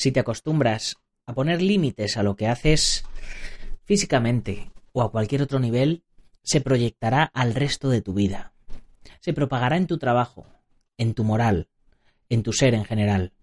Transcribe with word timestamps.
Si 0.00 0.12
te 0.12 0.20
acostumbras 0.20 0.96
a 1.26 1.34
poner 1.34 1.60
límites 1.60 2.16
a 2.16 2.22
lo 2.22 2.34
que 2.34 2.48
haces 2.48 3.04
físicamente 3.84 4.70
o 4.92 5.02
a 5.02 5.10
cualquier 5.10 5.42
otro 5.42 5.58
nivel, 5.58 6.04
se 6.42 6.62
proyectará 6.62 7.24
al 7.24 7.54
resto 7.54 7.90
de 7.90 8.00
tu 8.00 8.14
vida. 8.14 8.54
Se 9.20 9.34
propagará 9.34 9.76
en 9.76 9.86
tu 9.86 9.98
trabajo, 9.98 10.46
en 10.96 11.12
tu 11.12 11.22
moral, 11.22 11.68
en 12.30 12.42
tu 12.42 12.54
ser 12.54 12.72
en 12.72 12.86
general. 12.86 13.34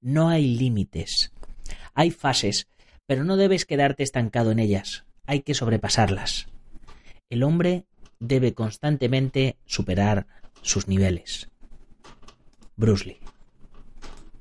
No 0.00 0.30
hay 0.30 0.56
límites. 0.56 1.34
Hay 1.92 2.12
fases, 2.12 2.66
pero 3.04 3.22
no 3.22 3.36
debes 3.36 3.66
quedarte 3.66 4.04
estancado 4.04 4.52
en 4.52 4.58
ellas. 4.58 5.04
Hay 5.26 5.42
que 5.42 5.52
sobrepasarlas. 5.52 6.46
El 7.28 7.42
hombre 7.42 7.84
debe 8.20 8.54
constantemente 8.54 9.58
superar 9.66 10.26
sus 10.62 10.88
niveles. 10.88 11.50
Bruce 12.74 13.04
Lee. 13.04 13.31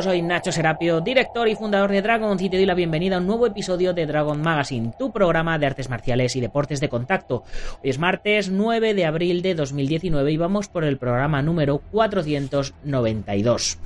Soy 0.00 0.22
Nacho 0.22 0.52
Serapio, 0.52 1.02
director 1.02 1.48
y 1.48 1.54
fundador 1.54 1.90
de 1.90 2.00
Dragon 2.00 2.38
y 2.40 2.48
te 2.48 2.56
doy 2.56 2.64
la 2.64 2.74
bienvenida 2.74 3.16
a 3.16 3.18
un 3.18 3.26
nuevo 3.26 3.46
episodio 3.46 3.92
de 3.92 4.06
Dragon 4.06 4.40
Magazine, 4.40 4.92
tu 4.98 5.12
programa 5.12 5.58
de 5.58 5.66
artes 5.66 5.90
marciales 5.90 6.34
y 6.34 6.40
deportes 6.40 6.80
de 6.80 6.88
contacto. 6.88 7.42
Hoy 7.84 7.90
es 7.90 7.98
martes 7.98 8.48
9 8.48 8.94
de 8.94 9.04
abril 9.04 9.42
de 9.42 9.54
2019 9.54 10.32
y 10.32 10.36
vamos 10.38 10.68
por 10.68 10.84
el 10.84 10.96
programa 10.96 11.42
número 11.42 11.78
492. 11.90 13.78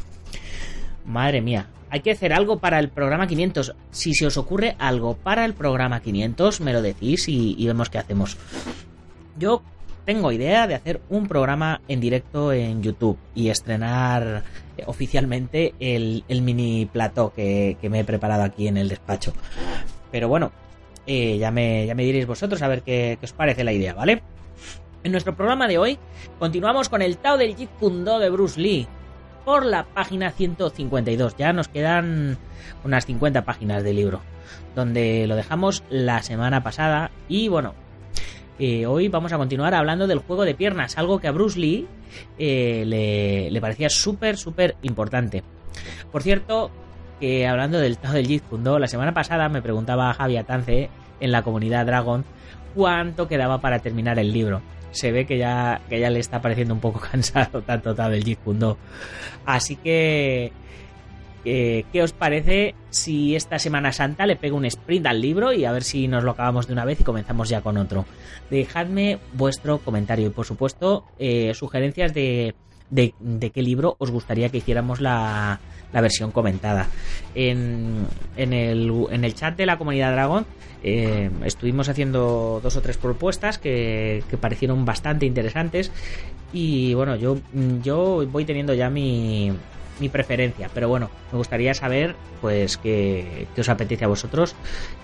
Madre 1.05 1.41
mía, 1.41 1.67
hay 1.91 2.01
que 2.01 2.13
hacer 2.13 2.33
algo 2.33 2.61
para 2.61 2.79
el 2.79 2.89
programa 2.89 3.27
500. 3.27 3.75
Si 3.91 4.15
se 4.15 4.27
os 4.27 4.37
ocurre 4.37 4.77
algo 4.79 5.17
para 5.17 5.45
el 5.45 5.55
programa 5.55 6.01
500, 6.01 6.61
me 6.61 6.73
lo 6.73 6.83
decís 6.83 7.29
y 7.29 7.67
vemos 7.67 7.91
qué 7.91 7.99
hacemos. 7.99 8.37
Yo 9.37 9.63
tengo 10.05 10.31
idea 10.31 10.69
de 10.69 10.77
hacer 10.77 11.01
un 11.09 11.27
programa 11.27 11.81
en 11.89 12.01
directo 12.01 12.53
en 12.53 12.81
YouTube 12.81 13.19
y 13.35 13.49
estrenar 13.49 14.45
oficialmente 14.87 15.75
el, 15.81 16.25
el 16.29 16.43
mini 16.43 16.89
plató 16.91 17.33
que, 17.33 17.77
que, 17.81 17.89
me 17.89 18.01
he 18.01 18.05
preparado 18.05 18.43
aquí 18.43 18.69
en 18.69 18.77
el 18.77 18.89
despacho. 18.89 19.33
Pero 20.11 20.29
bueno, 20.29 20.53
eh, 21.07 21.39
ya, 21.39 21.51
me, 21.51 21.87
ya 21.87 21.95
me 21.95 22.05
diréis 22.05 22.27
vosotros 22.27 22.61
a 22.63 22.69
ver 22.69 22.83
qué, 22.83 23.17
qué, 23.21 23.27
os 23.27 23.33
parece 23.33 23.65
la 23.65 23.73
idea, 23.73 23.95
¿vale? 23.95 24.23
En 25.05 25.13
nuestro 25.13 25.37
programa 25.37 25.69
de 25.69 25.79
hoy 25.79 25.99
continuamos 26.39 26.89
con 26.89 27.01
el 27.01 27.17
Tao 27.17 27.37
del 27.39 27.57
Jeet 27.57 27.71
Kune 27.79 28.05
Do 28.05 28.19
de 28.19 28.29
Bruce 28.29 28.61
Lee 28.61 28.89
por 29.45 29.65
la 29.65 29.85
página 29.85 30.33
152. 30.33 31.37
Ya 31.37 31.53
nos 31.53 31.69
quedan 31.69 32.37
unas 32.85 33.07
50 33.07 33.45
páginas 33.45 33.85
de 33.85 33.95
libro, 33.95 34.21
donde 34.75 35.27
lo 35.29 35.37
dejamos 35.37 35.85
la 35.89 36.23
semana 36.23 36.65
pasada 36.65 37.13
y 37.29 37.49
bueno, 37.49 37.75
eh, 38.59 38.87
hoy 38.87 39.09
vamos 39.09 39.33
a 39.33 39.39
continuar 39.39 39.75
hablando 39.75 40.07
del 40.07 40.19
juego 40.19 40.45
de 40.45 40.55
piernas, 40.55 40.97
algo 40.97 41.19
que 41.19 41.29
a 41.29 41.33
Bruce 41.33 41.59
Lee 41.59 41.87
eh, 42.39 43.51
le, 43.51 43.61
parecía 43.61 43.91
súper, 43.91 44.37
súper 44.37 44.77
importante. 44.83 45.43
Por 46.11 46.23
cierto, 46.23 46.71
que 47.21 47.47
hablando 47.47 47.79
del 47.79 47.99
Tao 47.99 48.13
del 48.13 48.27
Jeet 48.27 48.43
Kune 48.45 48.65
Do, 48.65 48.79
la 48.79 48.87
semana 48.87 49.13
pasada 49.13 49.49
me 49.49 49.61
preguntaba 49.61 50.13
Javi 50.15 50.37
Atance 50.39 50.89
en 51.21 51.33
la 51.33 51.43
comunidad 51.43 51.87
Dragon 51.87 52.25
cuánto 52.75 53.29
quedaba 53.29 53.61
para 53.61 53.81
terminar 53.81 54.19
el 54.19 54.33
libro. 54.33 54.63
Se 54.91 55.13
ve 55.13 55.27
que 55.27 55.37
ya, 55.37 55.83
que 55.91 56.01
ya 56.01 56.09
le 56.09 56.21
está 56.21 56.41
pareciendo 56.41 56.73
un 56.73 56.81
poco 56.81 57.01
cansado 57.11 57.63
tanto 57.63 57.95
Tao 57.95 58.11
del 58.11 58.25
Jeet 58.25 58.39
Kune 58.41 58.61
Do. 58.61 58.79
Así 59.45 59.77
que 59.77 60.53
eh, 61.49 61.85
¿Qué 61.93 62.03
os 62.03 62.13
parece 62.13 62.75
si 62.91 63.37
esta 63.37 63.61
Semana 63.61 63.93
Santa 63.93 64.27
le 64.27 64.35
pego 64.35 64.57
un 64.57 64.65
sprint 64.65 65.07
al 65.07 65.21
libro 65.21 65.53
y 65.53 65.65
a 65.65 65.71
ver 65.71 65.85
si 65.85 66.09
nos 66.09 66.25
lo 66.25 66.33
acabamos 66.33 66.67
de 66.67 66.73
una 66.73 66.85
vez 66.85 67.01
y 67.01 67.05
comenzamos 67.05 67.49
ya 67.49 67.61
con 67.61 67.77
otro? 67.77 68.05
Dejadme 68.51 69.21
vuestro 69.33 69.79
comentario 69.79 70.27
y, 70.27 70.31
por 70.31 70.45
supuesto, 70.45 71.05
eh, 71.21 71.55
sugerencias 71.55 72.13
de, 72.13 72.57
de, 72.91 73.51
qué 73.51 73.63
libro 73.63 73.95
os 74.01 74.11
gustaría 74.11 74.49
que 74.49 74.59
hiciéramos 74.59 75.01
la, 75.01 75.61
la 75.93 76.01
versión 76.01 76.33
comentada. 76.33 76.89
En, 77.37 78.07
en, 78.37 78.53
el, 78.53 78.93
en, 79.13 79.25
el, 79.25 79.35
chat 79.37 79.57
de 79.57 79.67
la 79.67 79.79
comunidad 79.79 80.11
Dragon 80.11 80.47
eh, 80.83 81.31
estuvimos 81.45 81.89
haciendo 81.89 82.59
dos 82.61 82.77
o 82.77 82.83
tres 82.83 82.97
propuestas 82.97 83.59
que, 83.59 84.25
que 84.29 84.37
parecieron 84.37 84.85
bastante 84.85 85.27
interesantes 85.27 85.93
y 86.53 86.93
bueno, 86.95 87.15
yo, 87.15 87.39
yo 87.85 88.27
voy 88.27 88.45
teniendo 88.45 88.75
ya 88.75 88.91
mi, 88.91 89.53
mi 89.99 90.09
preferencia, 90.09 90.71
pero 90.73 90.89
bueno, 90.89 91.11
me 91.33 91.39
gustaría 91.39 91.75
saber 91.75 92.15
pues 92.41 92.77
qué, 92.77 93.47
os 93.57 93.69
apetece 93.69 94.05
a 94.05 94.09
vosotros, 94.09 94.55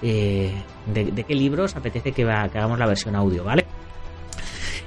eh, 0.03 0.53
de, 0.87 1.05
de, 1.07 1.25
qué 1.25 1.35
libros 1.35 1.77
apetece 1.77 2.13
que, 2.13 2.25
va, 2.25 2.49
que 2.49 2.59
hagamos 2.59 2.79
la 2.79 2.87
versión 2.87 3.17
audio, 3.17 3.45
¿vale? 3.45 3.67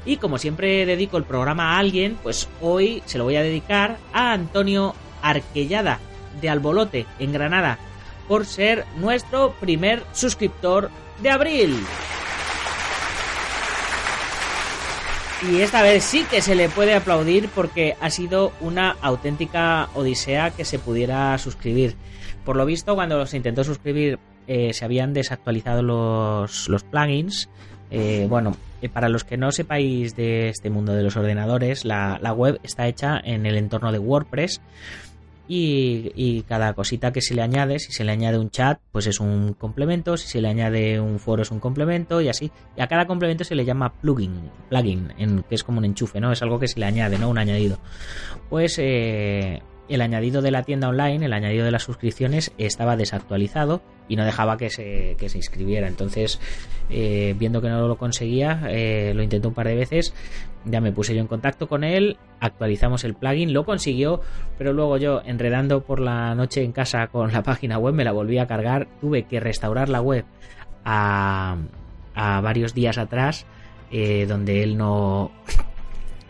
Y 0.05 0.17
como 0.17 0.37
siempre 0.37 0.85
dedico 0.85 1.17
el 1.17 1.23
programa 1.23 1.73
a 1.73 1.79
alguien, 1.79 2.17
pues 2.21 2.47
hoy 2.61 3.01
se 3.05 3.17
lo 3.17 3.23
voy 3.23 3.37
a 3.37 3.41
dedicar 3.41 3.97
a 4.13 4.33
Antonio 4.33 4.93
Arquellada 5.21 5.99
de 6.39 6.49
Albolote, 6.49 7.05
en 7.17 7.33
Granada, 7.33 7.79
por 8.27 8.45
ser 8.45 8.85
nuestro 8.97 9.53
primer 9.59 10.03
suscriptor 10.11 10.91
de 11.21 11.29
abril. 11.31 11.79
Y 15.51 15.61
esta 15.61 15.83
vez 15.83 16.03
sí 16.03 16.25
que 16.29 16.41
se 16.41 16.55
le 16.55 16.69
puede 16.69 16.95
aplaudir 16.95 17.49
porque 17.53 17.95
ha 17.99 18.09
sido 18.09 18.51
una 18.61 18.95
auténtica 19.01 19.89
odisea 19.93 20.51
que 20.51 20.65
se 20.65 20.79
pudiera 20.79 21.37
suscribir. 21.37 21.95
Por 22.43 22.55
lo 22.55 22.65
visto, 22.65 22.95
cuando 22.95 23.25
se 23.25 23.37
intentó 23.37 23.63
suscribir 23.63 24.17
eh, 24.47 24.73
se 24.73 24.85
habían 24.85 25.13
desactualizado 25.13 25.81
los, 25.81 26.67
plugins. 26.89 27.49
Eh, 27.91 28.25
bueno, 28.29 28.55
eh, 28.81 28.89
para 28.89 29.09
los 29.09 29.23
que 29.23 29.37
no 29.37 29.51
sepáis 29.51 30.15
de 30.15 30.49
este 30.49 30.69
mundo 30.69 30.93
de 30.93 31.03
los 31.03 31.15
ordenadores, 31.15 31.85
la 31.85 32.33
web 32.35 32.59
está 32.63 32.87
hecha 32.87 33.19
en 33.23 33.45
el 33.45 33.57
entorno 33.57 33.91
de 33.91 33.99
WordPress. 33.99 34.61
Y, 35.47 36.11
y, 36.15 36.41
cada 36.41 36.73
cosita 36.73 37.13
que 37.13 37.21
se 37.21 37.35
le 37.35 37.41
añade, 37.43 37.77
si 37.79 37.91
se 37.91 38.03
le 38.03 38.11
añade 38.11 38.39
un 38.39 38.49
chat, 38.49 38.79
pues 38.91 39.05
es 39.05 39.19
un 39.19 39.53
complemento, 39.53 40.17
si 40.17 40.27
se 40.27 40.41
le 40.41 40.47
añade 40.47 40.99
un 40.99 41.19
foro 41.19 41.43
es 41.43 41.51
un 41.51 41.59
complemento 41.59 42.21
y 42.21 42.29
así. 42.29 42.51
Y 42.75 42.81
a 42.81 42.87
cada 42.87 43.05
complemento 43.05 43.43
se 43.43 43.55
le 43.55 43.63
llama 43.63 43.93
plugin, 43.93 44.49
plugin, 44.69 45.13
en, 45.17 45.43
que 45.43 45.55
es 45.55 45.63
como 45.63 45.77
un 45.77 45.85
enchufe, 45.85 46.19
¿no? 46.19 46.31
Es 46.31 46.41
algo 46.41 46.59
que 46.59 46.67
se 46.67 46.79
le 46.79 46.87
añade, 46.87 47.19
¿no? 47.19 47.29
Un 47.29 47.37
añadido. 47.37 47.77
Pues 48.49 48.77
eh, 48.79 49.61
el 49.87 50.01
añadido 50.01 50.41
de 50.41 50.51
la 50.51 50.63
tienda 50.63 50.89
online, 50.89 51.25
el 51.25 51.33
añadido 51.33 51.65
de 51.65 51.71
las 51.71 51.83
suscripciones 51.83 52.51
estaba 52.57 52.95
desactualizado 52.95 53.81
y 54.07 54.15
no 54.15 54.25
dejaba 54.25 54.57
que 54.57 54.69
se, 54.69 55.15
que 55.17 55.29
se 55.29 55.37
inscribiera. 55.37 55.87
Entonces, 55.87 56.39
eh, 56.89 57.35
viendo 57.37 57.61
que 57.61 57.69
no 57.69 57.87
lo 57.87 57.97
conseguía, 57.97 58.63
eh, 58.69 59.13
lo 59.15 59.23
intenté 59.23 59.47
un 59.47 59.53
par 59.53 59.67
de 59.67 59.75
veces, 59.75 60.13
ya 60.65 60.81
me 60.81 60.91
puse 60.91 61.13
yo 61.13 61.21
en 61.21 61.27
contacto 61.27 61.67
con 61.67 61.83
él, 61.83 62.17
actualizamos 62.39 63.03
el 63.03 63.15
plugin, 63.15 63.53
lo 63.53 63.65
consiguió, 63.65 64.21
pero 64.57 64.73
luego 64.73 64.97
yo, 64.97 65.21
enredando 65.25 65.83
por 65.83 65.99
la 65.99 66.35
noche 66.35 66.63
en 66.63 66.71
casa 66.71 67.07
con 67.07 67.31
la 67.31 67.43
página 67.43 67.77
web, 67.77 67.93
me 67.93 68.03
la 68.03 68.11
volví 68.11 68.37
a 68.37 68.47
cargar, 68.47 68.87
tuve 69.01 69.23
que 69.23 69.39
restaurar 69.39 69.89
la 69.89 70.01
web 70.01 70.25
a, 70.83 71.57
varios 72.15 72.73
días 72.73 72.97
atrás, 72.97 73.45
eh, 73.91 74.25
donde 74.27 74.63
él 74.63 74.77
no... 74.77 75.31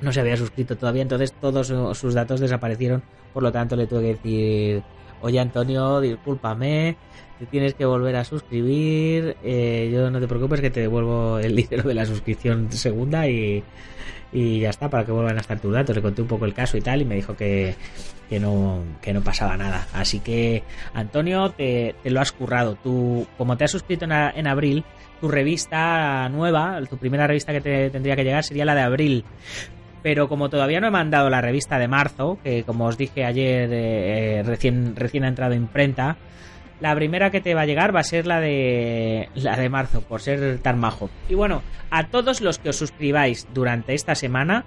No 0.02 0.12
se 0.12 0.20
había 0.20 0.36
suscrito 0.36 0.76
todavía, 0.76 1.02
entonces 1.02 1.32
todos 1.32 1.68
sus 1.98 2.14
datos 2.14 2.42
desaparecieron 2.42 3.01
por 3.36 3.44
lo 3.44 3.52
tanto 3.52 3.76
le 3.76 3.86
tuve 3.86 4.02
que 4.02 4.14
decir, 4.14 4.84
oye 5.20 5.42
Antonio, 5.42 6.00
discúlpame, 6.00 6.96
te 7.38 7.46
tienes 7.48 7.74
que 7.74 7.84
volver 7.84 8.16
a 8.16 8.24
suscribir, 8.24 9.36
eh, 9.44 9.92
yo 9.94 10.10
no 10.10 10.22
te 10.22 10.28
preocupes 10.30 10.62
que 10.62 10.70
te 10.70 10.80
devuelvo 10.80 11.38
el 11.40 11.54
dinero 11.58 11.84
de 11.84 11.96
la 11.96 12.06
suscripción 12.06 12.72
segunda 12.72 13.28
y, 13.28 13.62
y 14.32 14.62
ya 14.62 14.70
está, 14.70 14.90
para 14.90 15.04
que 15.04 15.12
vuelvan 15.12 15.36
a 15.38 15.42
estar 15.42 15.60
tus 15.60 15.74
datos. 15.74 15.94
Le 15.94 16.02
conté 16.02 16.22
un 16.22 16.30
poco 16.30 16.46
el 16.46 16.54
caso 16.54 16.78
y 16.78 16.82
tal 16.82 17.02
y 17.02 17.06
me 17.06 17.16
dijo 17.16 17.36
que, 17.36 17.76
que, 18.30 18.40
no, 18.40 18.82
que 19.02 19.12
no 19.12 19.20
pasaba 19.20 19.58
nada. 19.58 19.86
Así 19.92 20.22
que, 20.22 20.64
Antonio, 20.94 21.50
te, 21.50 21.94
te 22.04 22.12
lo 22.12 22.22
has 22.22 22.32
currado. 22.32 22.78
Tú, 22.82 23.28
como 23.38 23.58
te 23.58 23.66
has 23.66 23.72
suscrito 23.72 24.06
en, 24.06 24.14
a, 24.14 24.30
en 24.30 24.48
abril, 24.48 24.86
tu 25.20 25.28
revista 25.28 26.30
nueva, 26.30 26.80
tu 26.90 26.98
primera 26.98 27.28
revista 27.28 27.52
que 27.52 27.60
te 27.60 27.90
tendría 27.90 28.16
que 28.16 28.24
llegar 28.24 28.46
sería 28.46 28.64
la 28.64 28.76
de 28.76 28.82
abril 28.82 29.26
pero 30.06 30.30
como 30.30 30.50
todavía 30.50 30.80
no 30.80 30.86
he 30.86 30.92
mandado 30.92 31.31
la 31.31 31.42
revista 31.42 31.80
de 31.80 31.88
marzo, 31.88 32.38
que 32.44 32.62
como 32.62 32.86
os 32.86 32.96
dije 32.96 33.25
ayer 33.25 33.68
eh, 33.74 34.44
recién, 34.46 34.96
recién 34.96 35.24
ha 35.24 35.28
entrado 35.28 35.56
imprenta, 35.56 36.18
la 36.80 36.94
primera 36.94 37.31
que 37.31 37.42
te 37.42 37.56
va 37.56 37.62
a 37.62 37.66
llegar 37.66 37.96
va 37.96 38.02
a 38.02 38.04
ser 38.04 38.28
la 38.28 38.40
de 38.40 39.30
la 39.34 39.57
de 39.57 39.68
marzo, 39.68 40.02
por 40.02 40.22
ser 40.22 40.60
tan 40.60 40.78
majo. 40.78 41.10
Y 41.28 41.34
bueno, 41.34 41.63
a 41.90 42.06
todos 42.06 42.42
los 42.42 42.60
que 42.60 42.69
os 42.69 42.75
suscribáis 42.75 43.48
durante 43.52 43.96
esta 43.96 44.13
semana, 44.13 44.63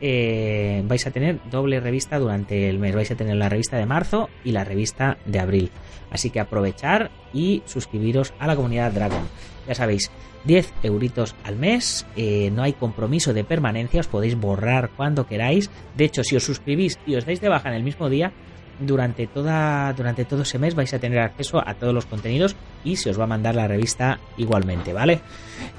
eh, 0.00 0.82
vais 0.86 1.06
a 1.06 1.10
tener 1.10 1.40
doble 1.50 1.80
revista 1.80 2.18
durante 2.18 2.68
el 2.68 2.78
mes. 2.78 2.94
Vais 2.94 3.10
a 3.10 3.16
tener 3.16 3.36
la 3.36 3.48
revista 3.48 3.76
de 3.76 3.86
marzo 3.86 4.28
y 4.44 4.52
la 4.52 4.64
revista 4.64 5.18
de 5.24 5.40
abril. 5.40 5.70
Así 6.10 6.30
que 6.30 6.40
aprovechar 6.40 7.10
y 7.32 7.62
suscribiros 7.66 8.32
a 8.38 8.46
la 8.46 8.56
comunidad 8.56 8.92
Dragon. 8.92 9.28
Ya 9.66 9.74
sabéis, 9.74 10.10
10 10.44 10.72
euritos 10.82 11.34
al 11.44 11.56
mes, 11.56 12.06
eh, 12.16 12.50
no 12.52 12.62
hay 12.62 12.72
compromiso 12.72 13.34
de 13.34 13.44
permanencia, 13.44 14.00
os 14.00 14.08
podéis 14.08 14.34
borrar 14.34 14.90
cuando 14.96 15.26
queráis. 15.26 15.70
De 15.96 16.04
hecho, 16.04 16.24
si 16.24 16.36
os 16.36 16.44
suscribís 16.44 16.98
y 17.06 17.16
os 17.16 17.26
dais 17.26 17.40
de 17.40 17.48
baja 17.48 17.68
en 17.68 17.74
el 17.74 17.82
mismo 17.82 18.08
día, 18.08 18.32
durante, 18.80 19.26
toda, 19.26 19.92
durante 19.92 20.24
todo 20.24 20.42
ese 20.42 20.58
mes 20.58 20.74
vais 20.74 20.92
a 20.94 20.98
tener 20.98 21.18
acceso 21.20 21.62
a 21.66 21.74
todos 21.74 21.94
los 21.94 22.06
contenidos 22.06 22.56
y 22.84 22.96
se 22.96 23.10
os 23.10 23.18
va 23.18 23.24
a 23.24 23.28
mandar 23.28 23.54
la 23.54 23.66
revista 23.66 24.18
igualmente, 24.36 24.92
¿vale? 24.92 25.20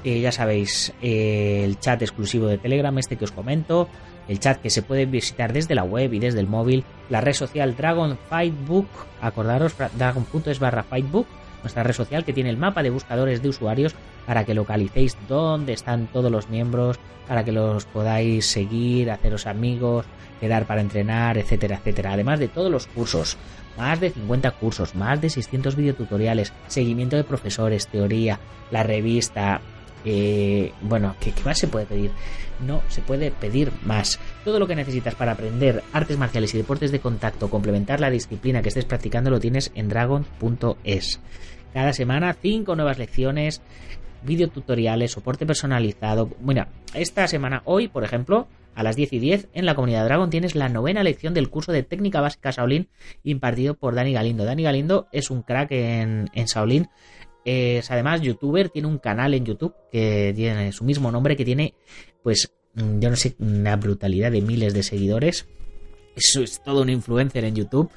Eh, 0.04 0.20
ya 0.20 0.32
sabéis, 0.32 0.92
eh, 1.02 1.62
el 1.64 1.78
chat 1.78 2.02
exclusivo 2.02 2.46
de 2.46 2.58
Telegram, 2.58 2.96
este 2.98 3.16
que 3.16 3.24
os 3.24 3.32
comento, 3.32 3.88
el 4.28 4.38
chat 4.38 4.60
que 4.60 4.70
se 4.70 4.82
puede 4.82 5.06
visitar 5.06 5.52
desde 5.52 5.74
la 5.74 5.84
web 5.84 6.12
y 6.12 6.18
desde 6.18 6.40
el 6.40 6.46
móvil, 6.46 6.84
la 7.08 7.20
red 7.20 7.32
social 7.32 7.76
Dragon 7.76 8.18
Fightbook, 8.28 8.88
acordaros, 9.20 9.74
dragon.es 9.96 10.58
barra 10.58 10.82
Fightbook, 10.82 11.26
nuestra 11.62 11.82
red 11.82 11.94
social 11.94 12.24
que 12.24 12.32
tiene 12.32 12.50
el 12.50 12.56
mapa 12.56 12.82
de 12.82 12.90
buscadores 12.90 13.42
de 13.42 13.48
usuarios 13.48 13.94
para 14.26 14.44
que 14.44 14.54
localicéis 14.54 15.16
dónde 15.28 15.72
están 15.72 16.06
todos 16.06 16.30
los 16.30 16.48
miembros, 16.48 16.98
para 17.26 17.44
que 17.44 17.52
los 17.52 17.84
podáis 17.86 18.46
seguir, 18.46 19.10
haceros 19.10 19.46
amigos, 19.46 20.06
quedar 20.40 20.66
para 20.66 20.80
entrenar, 20.80 21.38
etcétera, 21.38 21.76
etcétera. 21.76 22.12
Además 22.12 22.38
de 22.38 22.48
todos 22.48 22.70
los 22.70 22.86
cursos, 22.86 23.36
más 23.76 24.00
de 24.00 24.10
50 24.10 24.50
cursos, 24.52 24.94
más 24.94 25.20
de 25.20 25.30
600 25.30 25.76
videotutoriales, 25.76 26.52
seguimiento 26.66 27.16
de 27.16 27.24
profesores, 27.24 27.86
teoría, 27.86 28.40
la 28.70 28.82
revista. 28.82 29.60
Eh, 30.04 30.72
bueno, 30.82 31.14
¿qué, 31.20 31.32
¿qué 31.32 31.42
más 31.44 31.58
se 31.58 31.68
puede 31.68 31.86
pedir? 31.86 32.10
No 32.66 32.82
se 32.88 33.02
puede 33.02 33.30
pedir 33.30 33.72
más. 33.84 34.18
Todo 34.44 34.58
lo 34.58 34.66
que 34.66 34.76
necesitas 34.76 35.14
para 35.14 35.32
aprender 35.32 35.82
artes 35.92 36.18
marciales 36.18 36.54
y 36.54 36.58
deportes 36.58 36.92
de 36.92 37.00
contacto, 37.00 37.50
complementar 37.50 38.00
la 38.00 38.10
disciplina 38.10 38.62
que 38.62 38.68
estés 38.68 38.84
practicando, 38.84 39.30
lo 39.30 39.40
tienes 39.40 39.72
en 39.74 39.88
dragon.es. 39.88 41.20
Cada 41.72 41.92
semana, 41.92 42.36
5 42.40 42.74
nuevas 42.76 42.98
lecciones, 42.98 43.62
videotutoriales, 44.22 45.12
soporte 45.12 45.46
personalizado. 45.46 46.30
Bueno, 46.40 46.66
esta 46.94 47.26
semana, 47.28 47.62
hoy, 47.64 47.88
por 47.88 48.04
ejemplo, 48.04 48.48
a 48.74 48.82
las 48.82 48.96
10 48.96 49.12
y 49.14 49.18
10 49.18 49.48
en 49.52 49.66
la 49.66 49.74
comunidad 49.74 50.04
Dragon 50.04 50.30
tienes 50.30 50.54
la 50.54 50.68
novena 50.68 51.02
lección 51.02 51.34
del 51.34 51.50
curso 51.50 51.72
de 51.72 51.82
técnica 51.82 52.20
básica 52.20 52.50
Shaolin 52.50 52.88
impartido 53.24 53.74
por 53.74 53.94
Dani 53.94 54.12
Galindo. 54.12 54.44
Dani 54.44 54.62
Galindo 54.62 55.08
es 55.12 55.30
un 55.30 55.42
crack 55.42 55.72
en, 55.72 56.30
en 56.32 56.46
Shaolin. 56.46 56.88
Es 57.44 57.90
además 57.90 58.20
youtuber, 58.20 58.68
tiene 58.68 58.88
un 58.88 58.98
canal 58.98 59.34
en 59.34 59.44
YouTube 59.44 59.74
que 59.90 60.32
tiene 60.34 60.72
su 60.72 60.84
mismo 60.84 61.10
nombre, 61.10 61.36
que 61.36 61.44
tiene, 61.44 61.74
pues, 62.22 62.52
mm, 62.74 63.00
yo 63.00 63.10
no 63.10 63.16
sé, 63.16 63.34
una 63.38 63.76
brutalidad 63.76 64.30
de 64.30 64.42
miles 64.42 64.74
de 64.74 64.82
seguidores. 64.82 65.46
Eso 66.16 66.42
es 66.42 66.62
todo 66.62 66.82
un 66.82 66.90
influencer 66.90 67.44
en 67.44 67.54
YouTube. 67.54 67.90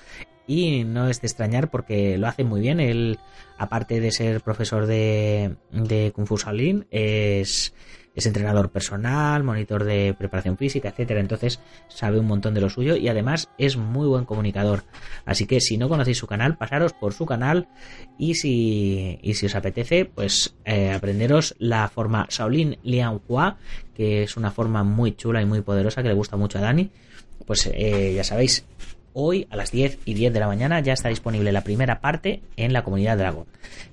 Y 0.46 0.84
no 0.84 1.08
es 1.08 1.22
de 1.22 1.28
extrañar 1.28 1.72
porque 1.72 2.18
lo 2.18 2.28
hace 2.28 2.44
muy 2.44 2.60
bien. 2.60 2.80
Él, 2.80 3.18
aparte 3.58 4.02
de 4.02 4.12
ser 4.12 4.42
profesor 4.42 4.86
de, 4.86 5.56
de 5.72 6.12
Kung 6.14 6.28
Fu 6.28 6.38
Shaolin, 6.38 6.86
es 6.92 7.74
es 8.16 8.26
entrenador 8.26 8.70
personal, 8.70 9.44
monitor 9.44 9.84
de 9.84 10.14
preparación 10.18 10.58
física, 10.58 10.90
etcétera. 10.90 11.20
Entonces 11.20 11.60
sabe 11.88 12.20
un 12.20 12.28
montón 12.28 12.54
de 12.54 12.62
lo 12.62 12.70
suyo 12.70 12.96
y 12.96 13.08
además 13.08 13.50
es 13.58 13.78
muy 13.78 14.08
buen 14.08 14.26
comunicador. 14.26 14.84
Así 15.26 15.46
que 15.46 15.62
si 15.62 15.78
no 15.78 15.90
conocéis 15.90 16.18
su 16.18 16.28
canal, 16.28 16.58
pasaros 16.58 16.94
por 16.94 17.14
su 17.14 17.26
canal 17.26 17.68
y 18.18 18.36
si, 18.36 19.20
y 19.22 19.34
si 19.34 19.48
os 19.48 19.56
apetece, 19.56 20.06
pues 20.06 20.56
eh, 20.66 20.92
aprenderos 20.92 21.56
la 21.58 21.88
forma 21.90 22.28
Shaolin 22.30 22.78
Lian 22.84 23.22
Hua, 23.28 23.58
que 23.96 24.24
es 24.24 24.38
una 24.38 24.52
forma 24.52 24.84
muy 24.84 25.16
chula 25.16 25.42
y 25.42 25.46
muy 25.46 25.62
poderosa 25.62 26.04
que 26.04 26.10
le 26.10 26.16
gusta 26.16 26.38
mucho 26.38 26.60
a 26.60 26.62
Dani. 26.62 26.92
Pues 27.46 27.70
eh, 27.74 28.14
ya 28.16 28.24
sabéis, 28.24 28.66
hoy 29.14 29.48
a 29.50 29.56
las 29.56 29.72
10 29.72 30.00
y 30.06 30.14
10 30.14 30.34
de 30.34 30.40
la 30.40 30.48
mañana 30.48 30.80
ya 30.80 30.94
está 30.94 31.10
disponible 31.10 31.52
la 31.52 31.64
primera 31.64 32.00
parte 32.02 32.42
en 32.58 32.74
la 32.74 32.84
comunidad 32.84 33.18
Dragon. 33.18 33.46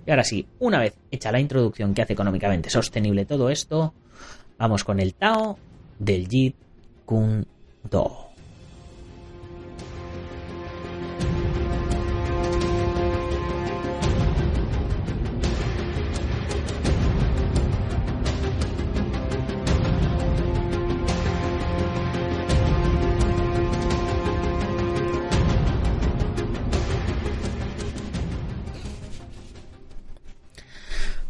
Y 0.07 0.11
ahora 0.11 0.25
sí, 0.25 0.47
una 0.59 0.79
vez 0.79 0.95
hecha 1.11 1.33
la 1.33 1.41
introducción 1.41 1.95
que 1.95 2.03
hace 2.03 2.13
económicamente 2.15 2.71
sostenible 2.71 3.25
todo 3.25 3.51
esto, 3.51 3.95
Vamos 4.61 4.85
con 4.85 5.01
el 5.01 5.15
Tao 5.15 5.59
del 5.99 6.29
Jeet 6.29 6.55
Kune 7.07 7.47
Do. 7.83 8.29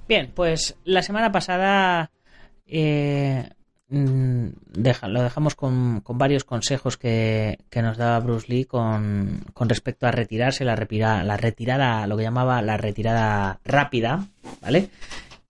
Bien, 0.09 0.33
pues 0.35 0.76
la 0.85 1.03
semana 1.03 1.31
pasada 1.31 2.11
eh, 2.71 3.51
mm, 3.89 4.47
lo 5.09 5.23
dejamos 5.23 5.55
con, 5.55 6.03
varios 6.07 6.45
consejos 6.45 6.97
que, 6.97 7.59
nos 7.75 7.97
daba 7.97 8.21
Bruce 8.21 8.47
Lee 8.49 8.65
con, 8.65 9.43
respecto 9.57 10.07
a 10.07 10.13
retirarse, 10.13 10.65
la, 10.65 10.77
la 10.77 11.37
retirada, 11.37 12.07
lo 12.07 12.17
que 12.17 12.23
llamaba 12.23 12.63
la 12.63 12.77
retirada 12.77 13.61
rápida, 13.65 14.27
¿vale? 14.63 14.91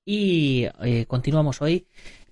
Y 0.04 0.66
eh, 0.82 1.04
continuamos 1.06 1.60
hoy 1.60 1.86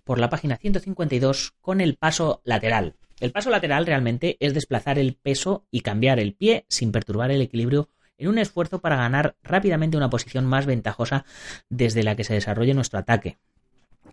por 0.05 0.19
la 0.19 0.31
página 0.31 0.57
152 0.57 1.55
con 1.61 1.81
el 1.81 1.97
paso 1.97 2.41
lateral. 2.45 2.95
El 3.21 3.33
paso 3.33 3.51
lateral 3.51 3.85
realmente 3.85 4.37
es 4.41 4.55
desplazar 4.55 4.99
el 4.99 5.15
peso 5.15 5.67
y 5.71 5.81
cambiar 5.81 6.19
el 6.19 6.35
pie 6.35 6.65
sin 6.69 6.93
perturbar 6.93 7.31
el 7.31 7.43
equilibrio 7.43 7.91
en 8.17 8.29
un 8.29 8.39
esfuerzo 8.39 8.81
para 8.81 8.97
ganar 8.97 9.37
rápidamente 9.43 9.97
una 9.97 10.11
posición 10.11 10.47
más 10.47 10.67
ventajosa 10.67 11.25
desde 11.69 12.03
la 12.03 12.17
que 12.17 12.25
se 12.25 12.35
desarrolle 12.35 12.75
nuestro 12.75 12.99
ataque 12.99 13.39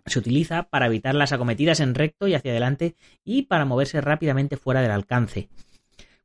se 0.04 0.18
utiliza 0.18 0.64
para 0.64 0.86
evitar 0.86 1.14
las 1.14 1.32
acometidas 1.32 1.80
en 1.80 1.94
recto 1.94 2.26
y 2.26 2.34
hacia 2.34 2.50
adelante 2.50 2.96
y 3.24 3.42
para 3.42 3.64
moverse 3.64 4.00
rápidamente 4.00 4.56
fuera 4.56 4.82
del 4.82 4.90
alcance. 4.90 5.48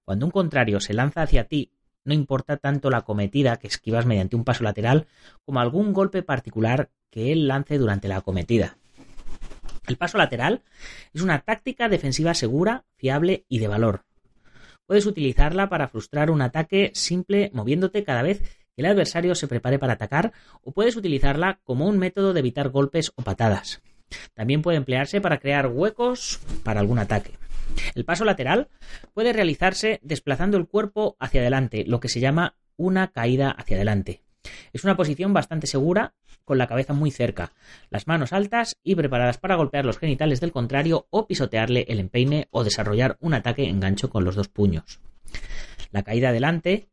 Cuando 0.04 0.26
un 0.26 0.32
contrario 0.32 0.80
se 0.80 0.94
lanza 0.94 1.22
hacia 1.22 1.46
ti, 1.46 1.72
no 2.04 2.14
importa 2.14 2.58
tanto 2.58 2.90
la 2.90 2.98
acometida 2.98 3.58
que 3.58 3.68
esquivas 3.68 4.06
mediante 4.06 4.36
un 4.36 4.44
paso 4.44 4.64
lateral 4.64 5.08
como 5.46 5.60
algún 5.60 5.94
golpe 5.94 6.24
particular 6.24 6.90
que 7.10 7.32
él 7.32 7.48
lance 7.48 7.78
durante 7.78 8.08
la 8.08 8.18
acometida. 8.18 8.78
El 9.88 9.98
paso 9.98 10.18
lateral 10.18 10.64
es 11.14 11.22
una 11.22 11.40
táctica 11.40 11.90
defensiva 11.90 12.34
segura, 12.34 12.86
fiable 12.96 13.46
y 13.50 13.60
de 13.60 13.68
valor. 13.68 14.06
Puedes 14.86 15.06
utilizarla 15.06 15.70
para 15.70 15.88
frustrar 15.88 16.32
un 16.32 16.42
ataque 16.42 16.92
simple 16.94 17.52
moviéndote 17.54 18.04
cada 18.04 18.22
vez 18.22 18.61
el 18.78 18.86
adversario 18.86 19.36
se 19.36 19.48
prepare 19.48 19.80
para 19.80 19.94
atacar 19.94 20.34
o 20.64 20.72
puedes 20.72 20.96
utilizarla 20.96 21.60
como 21.64 21.88
un 21.88 21.98
método 21.98 22.34
de 22.34 22.40
evitar 22.40 22.70
golpes 22.70 23.12
o 23.16 23.22
patadas. 23.22 23.82
También 24.34 24.62
puede 24.62 24.78
emplearse 24.78 25.22
para 25.22 25.40
crear 25.40 25.68
huecos 25.68 26.40
para 26.64 26.80
algún 26.80 27.00
ataque. 27.00 27.38
El 27.96 28.06
paso 28.06 28.26
lateral 28.26 28.68
puede 29.14 29.34
realizarse 29.34 30.00
desplazando 30.04 30.58
el 30.58 30.68
cuerpo 30.68 31.16
hacia 31.20 31.42
adelante, 31.42 31.86
lo 31.86 32.00
que 32.00 32.10
se 32.10 32.20
llama 32.20 32.56
una 32.76 33.12
caída 33.12 33.52
hacia 33.52 33.78
adelante. 33.78 34.22
Es 34.74 34.84
una 34.84 34.98
posición 34.98 35.34
bastante 35.34 35.68
segura, 35.68 36.14
con 36.46 36.58
la 36.58 36.68
cabeza 36.68 36.94
muy 36.94 37.12
cerca, 37.12 37.54
las 37.90 38.08
manos 38.08 38.34
altas 38.34 38.78
y 38.84 38.96
preparadas 38.96 39.38
para 39.38 39.56
golpear 39.56 39.86
los 39.86 40.00
genitales 40.00 40.42
del 40.42 40.52
contrario 40.52 41.08
o 41.12 41.28
pisotearle 41.28 41.86
el 41.88 42.00
empeine 42.00 42.48
o 42.52 42.64
desarrollar 42.64 43.18
un 43.22 43.34
ataque 43.34 43.70
en 43.70 43.80
gancho 43.80 44.10
con 44.10 44.24
los 44.24 44.36
dos 44.36 44.48
puños. 44.48 45.00
La 45.92 46.04
caída 46.04 46.30
adelante, 46.30 46.90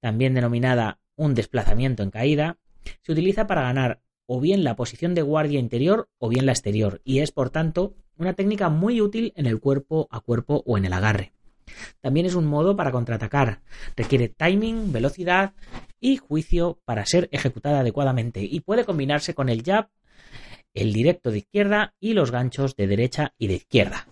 también 0.00 0.34
denominada 0.34 0.98
un 1.16 1.34
desplazamiento 1.34 2.02
en 2.02 2.10
caída, 2.10 2.58
se 3.02 3.12
utiliza 3.12 3.46
para 3.46 3.62
ganar 3.62 4.00
o 4.26 4.40
bien 4.40 4.64
la 4.64 4.76
posición 4.76 5.14
de 5.14 5.22
guardia 5.22 5.58
interior 5.58 6.08
o 6.18 6.28
bien 6.28 6.46
la 6.46 6.52
exterior, 6.52 7.00
y 7.04 7.18
es 7.18 7.32
por 7.32 7.50
tanto 7.50 7.94
una 8.16 8.34
técnica 8.34 8.68
muy 8.68 9.00
útil 9.00 9.32
en 9.36 9.46
el 9.46 9.60
cuerpo 9.60 10.08
a 10.10 10.20
cuerpo 10.20 10.62
o 10.66 10.78
en 10.78 10.84
el 10.84 10.92
agarre. 10.92 11.32
También 12.00 12.26
es 12.26 12.34
un 12.34 12.46
modo 12.46 12.76
para 12.76 12.92
contraatacar, 12.92 13.60
requiere 13.96 14.28
timing, 14.28 14.92
velocidad 14.92 15.52
y 16.00 16.16
juicio 16.16 16.78
para 16.84 17.06
ser 17.06 17.28
ejecutada 17.32 17.80
adecuadamente 17.80 18.42
y 18.42 18.60
puede 18.60 18.84
combinarse 18.84 19.34
con 19.34 19.48
el 19.48 19.62
jab, 19.62 19.88
el 20.74 20.92
directo 20.92 21.30
de 21.30 21.38
izquierda 21.38 21.94
y 22.00 22.14
los 22.14 22.30
ganchos 22.30 22.76
de 22.76 22.86
derecha 22.86 23.34
y 23.38 23.48
de 23.48 23.54
izquierda. 23.54 24.06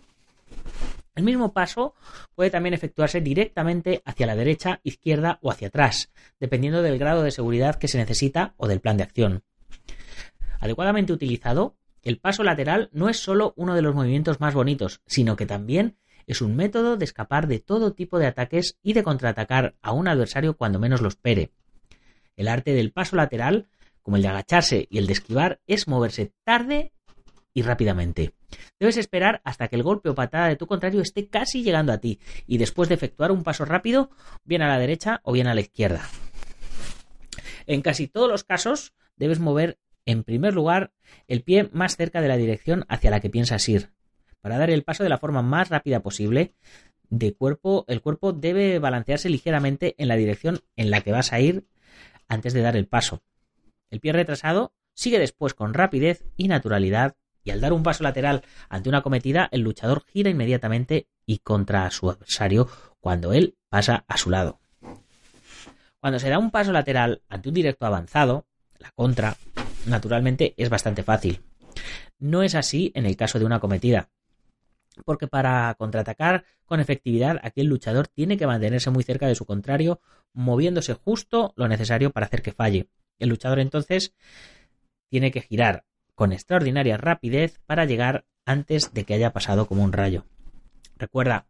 El 1.18 1.25
mismo 1.25 1.52
paso 1.52 1.96
puede 2.37 2.48
también 2.48 2.75
efectuarse 2.75 3.20
directamente 3.20 4.02
hacia 4.04 4.25
la 4.25 4.37
derecha, 4.37 4.78
izquierda 4.84 5.40
o 5.42 5.50
hacia 5.50 5.66
atrás, 5.66 6.12
dependiendo 6.38 6.80
del 6.80 6.96
grado 6.96 7.25
de 7.25 7.32
seguridad 7.32 7.75
que 7.75 7.88
se 7.88 7.98
necesita 7.98 8.54
o 8.56 8.68
del 8.68 8.78
plan 8.78 8.96
de 8.96 9.02
acción. 9.02 9.42
Adecuadamente 10.60 11.12
utilizado, 11.12 11.76
el 12.02 12.20
paso 12.20 12.44
lateral 12.44 12.88
no 12.92 13.08
es 13.08 13.16
solo 13.16 13.52
uno 13.56 13.75
de 13.75 13.82
los 13.82 13.96
movimientos 13.96 14.38
más 14.38 14.54
bonitos, 14.54 15.02
sino 15.06 15.34
que 15.34 15.44
también 15.44 15.96
es 16.28 16.40
un 16.40 16.54
método 16.54 16.96
de 16.96 17.06
escapar 17.06 17.48
de 17.48 17.58
todo 17.58 17.94
tipo 17.94 18.20
de 18.20 18.26
ataques 18.26 18.78
y 18.80 18.92
de 18.92 19.02
contraatacar 19.02 19.75
a 19.82 19.90
un 19.90 20.06
adversario 20.06 20.56
cuando 20.56 20.78
menos 20.78 21.00
lo 21.00 21.08
espere. 21.08 21.50
El 22.37 22.46
arte 22.46 22.75
del 22.75 22.92
paso 22.92 23.16
lateral, 23.16 23.66
como 24.02 24.18
el 24.18 24.22
de 24.22 24.28
agacharse 24.28 24.87
y 24.88 24.98
el 24.98 25.08
de 25.08 25.14
esquivar, 25.14 25.60
es 25.66 25.88
moverse 25.88 26.32
tarde 26.44 26.92
y 27.58 27.62
rápidamente. 27.62 28.34
Debes 28.78 28.96
esperar 28.98 29.40
hasta 29.42 29.66
que 29.66 29.74
el 29.74 29.82
golpe 29.82 30.08
o 30.08 30.14
patada 30.14 30.46
de 30.46 30.54
tu 30.54 30.68
contrario 30.68 31.00
esté 31.00 31.26
casi 31.26 31.64
llegando 31.64 31.92
a 31.92 31.98
ti 31.98 32.20
y 32.46 32.58
después 32.58 32.88
de 32.88 32.94
efectuar 32.94 33.32
un 33.32 33.42
paso 33.42 33.64
rápido, 33.64 34.10
bien 34.44 34.62
a 34.62 34.68
la 34.68 34.78
derecha 34.78 35.20
o 35.24 35.32
bien 35.32 35.48
a 35.48 35.54
la 35.54 35.60
izquierda. 35.60 36.02
En 37.66 37.82
casi 37.82 38.06
todos 38.06 38.30
los 38.30 38.44
casos, 38.44 38.94
debes 39.16 39.40
mover 39.40 39.80
en 40.06 40.22
primer 40.22 40.54
lugar 40.54 40.92
el 41.26 41.42
pie 41.42 41.68
más 41.72 41.96
cerca 41.96 42.20
de 42.20 42.28
la 42.28 42.36
dirección 42.36 42.84
hacia 42.88 43.10
la 43.10 43.18
que 43.18 43.28
piensas 43.28 43.68
ir. 43.68 43.90
Para 44.40 44.56
dar 44.56 44.70
el 44.70 44.84
paso 44.84 45.02
de 45.02 45.08
la 45.08 45.18
forma 45.18 45.42
más 45.42 45.68
rápida 45.68 45.98
posible, 45.98 46.54
de 47.10 47.34
cuerpo, 47.34 47.84
el 47.88 48.02
cuerpo 48.02 48.32
debe 48.32 48.78
balancearse 48.78 49.30
ligeramente 49.30 49.96
en 49.98 50.06
la 50.06 50.14
dirección 50.14 50.60
en 50.76 50.92
la 50.92 51.00
que 51.00 51.10
vas 51.10 51.32
a 51.32 51.40
ir 51.40 51.66
antes 52.28 52.52
de 52.52 52.62
dar 52.62 52.76
el 52.76 52.86
paso. 52.86 53.24
El 53.90 53.98
pie 53.98 54.12
retrasado 54.12 54.74
sigue 54.94 55.18
después 55.18 55.54
con 55.54 55.74
rapidez 55.74 56.24
y 56.36 56.46
naturalidad 56.46 57.16
y 57.48 57.50
al 57.50 57.62
dar 57.62 57.72
un 57.72 57.82
paso 57.82 58.04
lateral 58.04 58.42
ante 58.68 58.90
una 58.90 59.00
cometida, 59.00 59.48
el 59.52 59.62
luchador 59.62 60.04
gira 60.04 60.28
inmediatamente 60.28 61.08
y 61.24 61.38
contra 61.38 61.90
su 61.90 62.10
adversario 62.10 62.68
cuando 63.00 63.32
él 63.32 63.56
pasa 63.70 64.04
a 64.06 64.18
su 64.18 64.28
lado. 64.28 64.60
Cuando 65.98 66.18
se 66.18 66.28
da 66.28 66.38
un 66.38 66.50
paso 66.50 66.72
lateral 66.72 67.22
ante 67.30 67.48
un 67.48 67.54
directo 67.54 67.86
avanzado, 67.86 68.46
la 68.78 68.90
contra, 68.90 69.38
naturalmente 69.86 70.52
es 70.58 70.68
bastante 70.68 71.02
fácil. 71.02 71.40
No 72.18 72.42
es 72.42 72.54
así 72.54 72.92
en 72.94 73.06
el 73.06 73.16
caso 73.16 73.38
de 73.38 73.46
una 73.46 73.60
cometida, 73.60 74.10
porque 75.06 75.26
para 75.26 75.74
contraatacar 75.78 76.44
con 76.66 76.80
efectividad 76.80 77.40
aquí 77.42 77.62
el 77.62 77.68
luchador 77.68 78.08
tiene 78.08 78.36
que 78.36 78.46
mantenerse 78.46 78.90
muy 78.90 79.04
cerca 79.04 79.26
de 79.26 79.34
su 79.34 79.46
contrario, 79.46 80.02
moviéndose 80.34 80.92
justo 80.92 81.54
lo 81.56 81.66
necesario 81.66 82.10
para 82.10 82.26
hacer 82.26 82.42
que 82.42 82.52
falle. 82.52 82.90
El 83.18 83.30
luchador 83.30 83.58
entonces 83.58 84.12
tiene 85.08 85.30
que 85.30 85.40
girar 85.40 85.86
con 86.18 86.32
extraordinaria 86.32 86.96
rapidez 86.96 87.60
para 87.64 87.84
llegar 87.84 88.25
antes 88.44 88.92
de 88.92 89.04
que 89.04 89.14
haya 89.14 89.32
pasado 89.32 89.68
como 89.68 89.84
un 89.84 89.92
rayo. 89.92 90.26
Recuerda, 90.96 91.46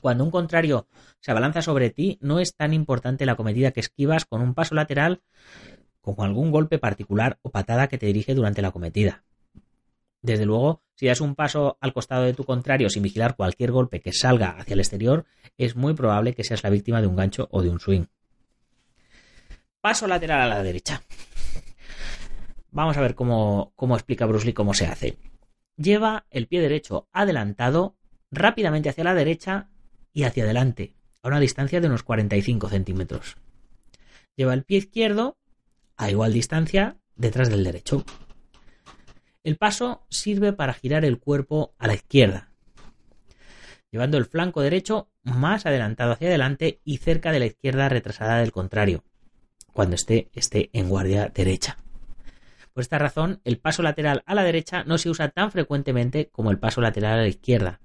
cuando 0.00 0.22
un 0.22 0.30
contrario 0.30 0.86
se 1.18 1.32
abalanza 1.32 1.60
sobre 1.60 1.90
ti, 1.90 2.16
no 2.20 2.38
es 2.38 2.54
tan 2.54 2.72
importante 2.72 3.26
la 3.26 3.34
cometida 3.34 3.72
que 3.72 3.80
esquivas 3.80 4.26
con 4.26 4.42
un 4.42 4.54
paso 4.54 4.76
lateral 4.76 5.22
como 6.00 6.22
algún 6.22 6.52
golpe 6.52 6.78
particular 6.78 7.40
o 7.42 7.50
patada 7.50 7.88
que 7.88 7.98
te 7.98 8.06
dirige 8.06 8.36
durante 8.36 8.62
la 8.62 8.70
cometida. 8.70 9.24
Desde 10.22 10.46
luego, 10.46 10.84
si 10.94 11.08
das 11.08 11.20
un 11.20 11.34
paso 11.34 11.76
al 11.80 11.92
costado 11.92 12.22
de 12.22 12.32
tu 12.32 12.44
contrario 12.44 12.88
sin 12.90 13.02
vigilar 13.02 13.34
cualquier 13.34 13.72
golpe 13.72 14.00
que 14.00 14.12
salga 14.12 14.50
hacia 14.50 14.74
el 14.74 14.80
exterior, 14.80 15.24
es 15.58 15.74
muy 15.74 15.94
probable 15.94 16.34
que 16.34 16.44
seas 16.44 16.62
la 16.62 16.70
víctima 16.70 17.00
de 17.00 17.08
un 17.08 17.16
gancho 17.16 17.48
o 17.50 17.60
de 17.60 17.70
un 17.70 17.80
swing. 17.80 18.04
Paso 19.80 20.06
lateral 20.06 20.42
a 20.42 20.46
la 20.46 20.62
derecha. 20.62 21.02
Vamos 22.74 22.96
a 22.96 23.00
ver 23.00 23.14
cómo, 23.14 23.72
cómo 23.76 23.94
explica 23.94 24.26
Bruce 24.26 24.46
Lee 24.46 24.52
cómo 24.52 24.74
se 24.74 24.86
hace. 24.86 25.16
Lleva 25.76 26.26
el 26.30 26.48
pie 26.48 26.60
derecho 26.60 27.08
adelantado 27.12 27.96
rápidamente 28.32 28.88
hacia 28.88 29.04
la 29.04 29.14
derecha 29.14 29.70
y 30.12 30.24
hacia 30.24 30.42
adelante, 30.42 30.96
a 31.22 31.28
una 31.28 31.38
distancia 31.38 31.80
de 31.80 31.86
unos 31.86 32.02
45 32.02 32.68
centímetros. 32.68 33.36
Lleva 34.34 34.54
el 34.54 34.64
pie 34.64 34.78
izquierdo 34.78 35.38
a 35.96 36.10
igual 36.10 36.32
distancia 36.32 36.96
detrás 37.14 37.48
del 37.48 37.62
derecho. 37.62 38.04
El 39.44 39.56
paso 39.56 40.04
sirve 40.10 40.52
para 40.52 40.74
girar 40.74 41.04
el 41.04 41.20
cuerpo 41.20 41.76
a 41.78 41.86
la 41.86 41.94
izquierda, 41.94 42.50
llevando 43.92 44.18
el 44.18 44.24
flanco 44.24 44.62
derecho 44.62 45.12
más 45.22 45.64
adelantado 45.64 46.10
hacia 46.10 46.26
adelante 46.26 46.80
y 46.82 46.96
cerca 46.96 47.30
de 47.30 47.38
la 47.38 47.46
izquierda 47.46 47.88
retrasada 47.88 48.38
del 48.38 48.50
contrario, 48.50 49.04
cuando 49.72 49.94
esté, 49.94 50.28
esté 50.34 50.70
en 50.72 50.88
guardia 50.88 51.28
derecha. 51.28 51.83
Por 52.74 52.82
esta 52.82 52.98
razón, 52.98 53.40
el 53.44 53.58
paso 53.58 53.82
lateral 53.82 54.22
a 54.26 54.34
la 54.34 54.44
derecha 54.44 54.84
no 54.84 54.98
se 54.98 55.08
usa 55.08 55.30
tan 55.30 55.50
frecuentemente 55.50 56.28
como 56.30 56.50
el 56.50 56.58
paso 56.58 56.82
lateral 56.82 57.20
a 57.20 57.22
la 57.22 57.28
izquierda, 57.28 57.80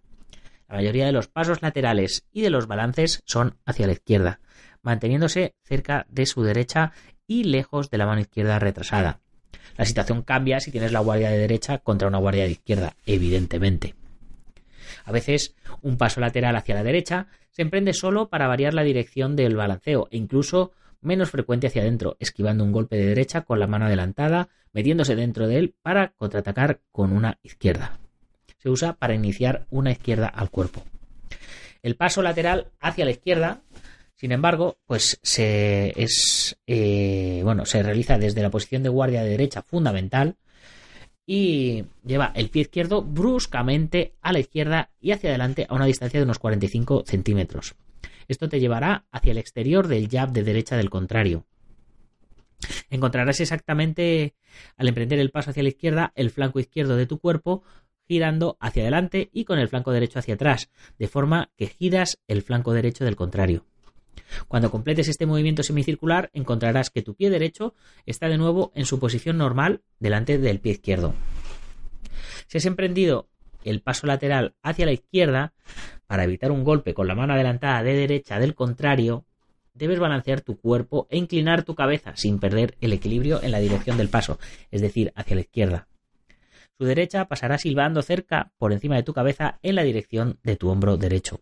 la 0.69 0.75
mayoría 0.75 1.07
de 1.07 1.11
los 1.11 1.27
pasos 1.27 1.63
laterales 1.63 2.27
y 2.31 2.41
de 2.41 2.51
los 2.51 2.67
balances 2.67 3.23
son 3.25 3.57
hacia 3.65 3.87
la 3.87 3.93
izquierda, 3.93 4.39
manteniéndose 4.83 5.55
cerca 5.63 6.05
de 6.09 6.27
su 6.27 6.43
derecha 6.43 6.93
y 7.25 7.43
lejos 7.45 7.89
de 7.89 7.97
la 7.97 8.05
mano 8.05 8.21
izquierda 8.21 8.59
retrasada. 8.59 9.19
La 9.77 9.85
situación 9.85 10.21
cambia 10.21 10.59
si 10.59 10.71
tienes 10.71 10.91
la 10.91 10.99
guardia 10.99 11.31
de 11.31 11.39
derecha 11.39 11.79
contra 11.79 12.07
una 12.07 12.19
guardia 12.19 12.43
de 12.43 12.51
izquierda, 12.51 12.95
evidentemente. 13.07 13.95
A 15.05 15.11
veces, 15.11 15.55
un 15.81 15.97
paso 15.97 16.21
lateral 16.21 16.55
hacia 16.55 16.75
la 16.75 16.83
derecha 16.83 17.27
se 17.49 17.63
emprende 17.63 17.93
solo 17.93 18.29
para 18.29 18.47
variar 18.47 18.75
la 18.75 18.83
dirección 18.83 19.35
del 19.35 19.55
balanceo 19.55 20.07
e 20.11 20.17
incluso 20.17 20.71
menos 21.01 21.31
frecuente 21.31 21.65
hacia 21.65 21.81
adentro, 21.81 22.15
esquivando 22.19 22.63
un 22.63 22.71
golpe 22.71 22.95
de 22.95 23.07
derecha 23.07 23.41
con 23.41 23.59
la 23.59 23.67
mano 23.67 23.85
adelantada, 23.85 24.49
metiéndose 24.73 25.15
dentro 25.15 25.47
de 25.47 25.57
él 25.57 25.75
para 25.81 26.13
contraatacar 26.17 26.81
con 26.91 27.11
una 27.11 27.39
izquierda 27.43 27.99
se 28.59 28.69
usa 28.69 28.93
para 28.93 29.15
iniciar 29.15 29.65
una 29.69 29.91
izquierda 29.91 30.27
al 30.27 30.51
cuerpo. 30.51 30.83
El 31.81 31.95
paso 31.95 32.21
lateral 32.21 32.67
hacia 32.79 33.05
la 33.05 33.11
izquierda, 33.11 33.61
sin 34.15 34.33
embargo, 34.33 34.77
pues 34.85 35.19
se 35.23 35.93
es 35.95 36.57
eh, 36.67 37.41
bueno, 37.43 37.65
se 37.65 37.81
realiza 37.81 38.17
desde 38.17 38.41
la 38.41 38.51
posición 38.51 38.83
de 38.83 38.89
guardia 38.89 39.23
de 39.23 39.29
derecha 39.29 39.61
fundamental 39.61 40.35
y 41.25 41.85
lleva 42.05 42.33
el 42.35 42.49
pie 42.49 42.63
izquierdo 42.63 43.01
bruscamente 43.01 44.15
a 44.21 44.33
la 44.33 44.39
izquierda 44.39 44.89
y 44.99 45.11
hacia 45.11 45.29
adelante 45.29 45.65
a 45.69 45.75
una 45.75 45.85
distancia 45.85 46.19
de 46.19 46.25
unos 46.25 46.39
45 46.39 47.03
centímetros. 47.07 47.75
Esto 48.27 48.49
te 48.49 48.59
llevará 48.59 49.05
hacia 49.11 49.31
el 49.31 49.37
exterior 49.37 49.87
del 49.87 50.09
jab 50.09 50.31
de 50.31 50.43
derecha 50.43 50.75
del 50.75 50.89
contrario. 50.89 51.45
Encontrarás 52.89 53.39
exactamente 53.39 54.35
al 54.77 54.87
emprender 54.87 55.19
el 55.19 55.31
paso 55.31 55.51
hacia 55.51 55.63
la 55.63 55.69
izquierda 55.69 56.11
el 56.15 56.29
flanco 56.29 56.59
izquierdo 56.59 56.95
de 56.97 57.05
tu 57.05 57.19
cuerpo 57.19 57.63
girando 58.07 58.57
hacia 58.59 58.81
adelante 58.81 59.29
y 59.31 59.45
con 59.45 59.59
el 59.59 59.67
flanco 59.67 59.91
derecho 59.91 60.17
hacia 60.17 60.33
atrás, 60.33 60.71
de 60.97 61.07
forma 61.07 61.51
que 61.55 61.67
giras 61.67 62.19
el 62.27 62.41
flanco 62.41 62.73
derecho 62.73 63.05
del 63.05 63.15
contrario. 63.15 63.65
Cuando 64.47 64.71
completes 64.71 65.07
este 65.07 65.27
movimiento 65.27 65.61
semicircular 65.61 66.31
encontrarás 66.33 66.89
que 66.89 67.03
tu 67.03 67.15
pie 67.15 67.29
derecho 67.29 67.75
está 68.07 68.27
de 68.27 68.37
nuevo 68.37 68.71
en 68.73 68.85
su 68.85 68.99
posición 68.99 69.37
normal 69.37 69.83
delante 69.99 70.39
del 70.39 70.59
pie 70.59 70.73
izquierdo. 70.73 71.13
Si 72.47 72.57
has 72.57 72.65
emprendido 72.65 73.29
el 73.63 73.81
paso 73.81 74.07
lateral 74.07 74.55
hacia 74.63 74.85
la 74.85 74.91
izquierda 74.91 75.53
para 76.07 76.23
evitar 76.23 76.51
un 76.51 76.63
golpe 76.63 76.95
con 76.95 77.07
la 77.07 77.15
mano 77.15 77.33
adelantada 77.33 77.83
de 77.83 77.93
derecha 77.93 78.39
del 78.39 78.55
contrario, 78.55 79.25
debes 79.73 79.99
balancear 79.99 80.41
tu 80.41 80.57
cuerpo 80.57 81.07
e 81.09 81.17
inclinar 81.17 81.63
tu 81.63 81.75
cabeza 81.75 82.13
sin 82.15 82.39
perder 82.39 82.75
el 82.81 82.93
equilibrio 82.93 83.41
en 83.43 83.51
la 83.51 83.59
dirección 83.59 83.97
del 83.97 84.09
paso, 84.09 84.39
es 84.71 84.81
decir, 84.81 85.11
hacia 85.15 85.35
la 85.35 85.41
izquierda. 85.41 85.87
Su 86.77 86.85
derecha 86.85 87.25
pasará 87.25 87.57
silbando 87.57 88.01
cerca 88.01 88.53
por 88.57 88.71
encima 88.71 88.95
de 88.95 89.03
tu 89.03 89.13
cabeza 89.13 89.59
en 89.63 89.75
la 89.75 89.83
dirección 89.83 90.39
de 90.43 90.55
tu 90.55 90.69
hombro 90.69 90.95
derecho. 90.95 91.41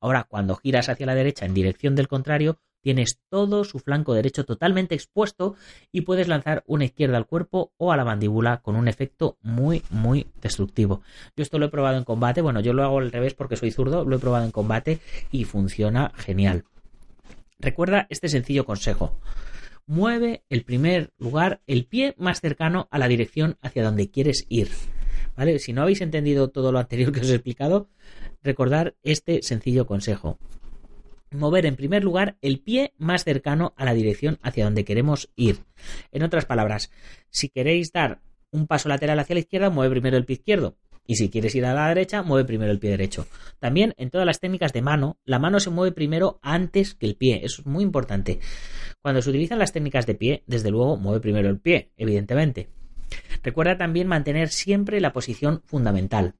Ahora, 0.00 0.24
cuando 0.24 0.56
giras 0.56 0.88
hacia 0.88 1.06
la 1.06 1.14
derecha 1.14 1.46
en 1.46 1.54
dirección 1.54 1.94
del 1.94 2.08
contrario, 2.08 2.60
tienes 2.80 3.20
todo 3.28 3.64
su 3.64 3.80
flanco 3.80 4.14
derecho 4.14 4.44
totalmente 4.44 4.94
expuesto 4.94 5.56
y 5.92 6.02
puedes 6.02 6.28
lanzar 6.28 6.62
una 6.66 6.84
izquierda 6.84 7.16
al 7.16 7.26
cuerpo 7.26 7.72
o 7.76 7.92
a 7.92 7.96
la 7.96 8.04
mandíbula 8.04 8.58
con 8.62 8.76
un 8.76 8.88
efecto 8.88 9.36
muy, 9.42 9.82
muy 9.90 10.26
destructivo. 10.40 11.02
Yo 11.36 11.42
esto 11.42 11.58
lo 11.58 11.66
he 11.66 11.70
probado 11.70 11.98
en 11.98 12.04
combate, 12.04 12.40
bueno, 12.40 12.60
yo 12.60 12.72
lo 12.72 12.84
hago 12.84 12.98
al 12.98 13.12
revés 13.12 13.34
porque 13.34 13.56
soy 13.56 13.70
zurdo, 13.70 14.04
lo 14.04 14.16
he 14.16 14.20
probado 14.20 14.44
en 14.44 14.52
combate 14.52 15.00
y 15.30 15.44
funciona 15.44 16.12
genial. 16.16 16.64
Recuerda 17.60 18.06
este 18.10 18.28
sencillo 18.28 18.64
consejo 18.64 19.18
mueve 19.88 20.44
el 20.50 20.64
primer 20.64 21.12
lugar 21.18 21.62
el 21.66 21.86
pie 21.86 22.14
más 22.18 22.40
cercano 22.40 22.86
a 22.90 22.98
la 22.98 23.08
dirección 23.08 23.56
hacia 23.62 23.82
donde 23.82 24.10
quieres 24.10 24.46
ir. 24.48 24.68
¿Vale? 25.34 25.58
Si 25.58 25.72
no 25.72 25.82
habéis 25.82 26.02
entendido 26.02 26.48
todo 26.50 26.72
lo 26.72 26.78
anterior 26.78 27.10
que 27.10 27.20
os 27.20 27.30
he 27.30 27.34
explicado, 27.34 27.88
recordar 28.42 28.96
este 29.02 29.42
sencillo 29.42 29.86
consejo. 29.86 30.38
Mover 31.30 31.66
en 31.66 31.76
primer 31.76 32.04
lugar 32.04 32.36
el 32.42 32.60
pie 32.60 32.92
más 32.98 33.24
cercano 33.24 33.72
a 33.76 33.84
la 33.84 33.94
dirección 33.94 34.38
hacia 34.42 34.64
donde 34.64 34.84
queremos 34.84 35.30
ir. 35.36 35.64
En 36.12 36.22
otras 36.22 36.44
palabras, 36.44 36.90
si 37.30 37.48
queréis 37.48 37.92
dar 37.92 38.20
un 38.50 38.66
paso 38.66 38.88
lateral 38.88 39.18
hacia 39.18 39.34
la 39.34 39.40
izquierda, 39.40 39.70
mueve 39.70 39.92
primero 39.92 40.16
el 40.16 40.24
pie 40.24 40.34
izquierdo. 40.34 40.76
Y 41.10 41.16
si 41.16 41.30
quieres 41.30 41.54
ir 41.54 41.64
a 41.64 41.72
la 41.72 41.88
derecha, 41.88 42.22
mueve 42.22 42.46
primero 42.46 42.70
el 42.70 42.78
pie 42.78 42.90
derecho. 42.90 43.26
También 43.60 43.94
en 43.96 44.10
todas 44.10 44.26
las 44.26 44.40
técnicas 44.40 44.74
de 44.74 44.82
mano, 44.82 45.16
la 45.24 45.38
mano 45.38 45.58
se 45.58 45.70
mueve 45.70 45.94
primero 45.94 46.38
antes 46.42 46.94
que 46.94 47.06
el 47.06 47.16
pie. 47.16 47.40
Eso 47.42 47.62
es 47.62 47.66
muy 47.66 47.82
importante. 47.82 48.40
Cuando 49.00 49.22
se 49.22 49.30
utilizan 49.30 49.58
las 49.58 49.72
técnicas 49.72 50.04
de 50.04 50.14
pie, 50.14 50.42
desde 50.46 50.70
luego 50.70 50.98
mueve 50.98 51.20
primero 51.20 51.48
el 51.48 51.58
pie, 51.58 51.92
evidentemente. 51.96 52.68
Recuerda 53.42 53.78
también 53.78 54.06
mantener 54.06 54.50
siempre 54.50 55.00
la 55.00 55.14
posición 55.14 55.62
fundamental. 55.64 56.34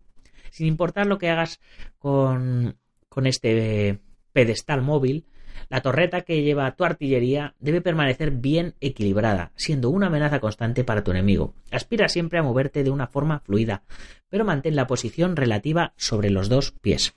Sin 0.51 0.67
importar 0.67 1.07
lo 1.07 1.17
que 1.17 1.31
hagas 1.31 1.61
con, 1.99 2.77
con 3.09 3.27
este 3.27 4.01
pedestal 4.35 4.83
móvil, 4.83 5.25
la 5.69 5.81
torreta 5.81 6.23
que 6.23 6.43
lleva 6.43 6.75
tu 6.77 6.85
artillería 6.85 7.55
debe 7.59 7.81
permanecer 7.81 8.31
bien 8.31 8.75
equilibrada, 8.81 9.53
siendo 9.57 9.91
una 9.91 10.07
amenaza 10.07 10.41
constante 10.41 10.85
para 10.85 11.05
tu 11.05 11.11
enemigo. 11.11 11.55
Aspira 11.71 12.09
siempre 12.09 12.39
a 12.39 12.43
moverte 12.43 12.85
de 12.85 12.91
una 12.91 13.07
forma 13.07 13.41
fluida, 13.41 13.83
pero 14.29 14.45
mantén 14.45 14.77
la 14.77 14.87
posición 14.87 15.37
relativa 15.37 15.93
sobre 15.97 16.31
los 16.31 16.49
dos 16.49 16.73
pies. 16.73 17.15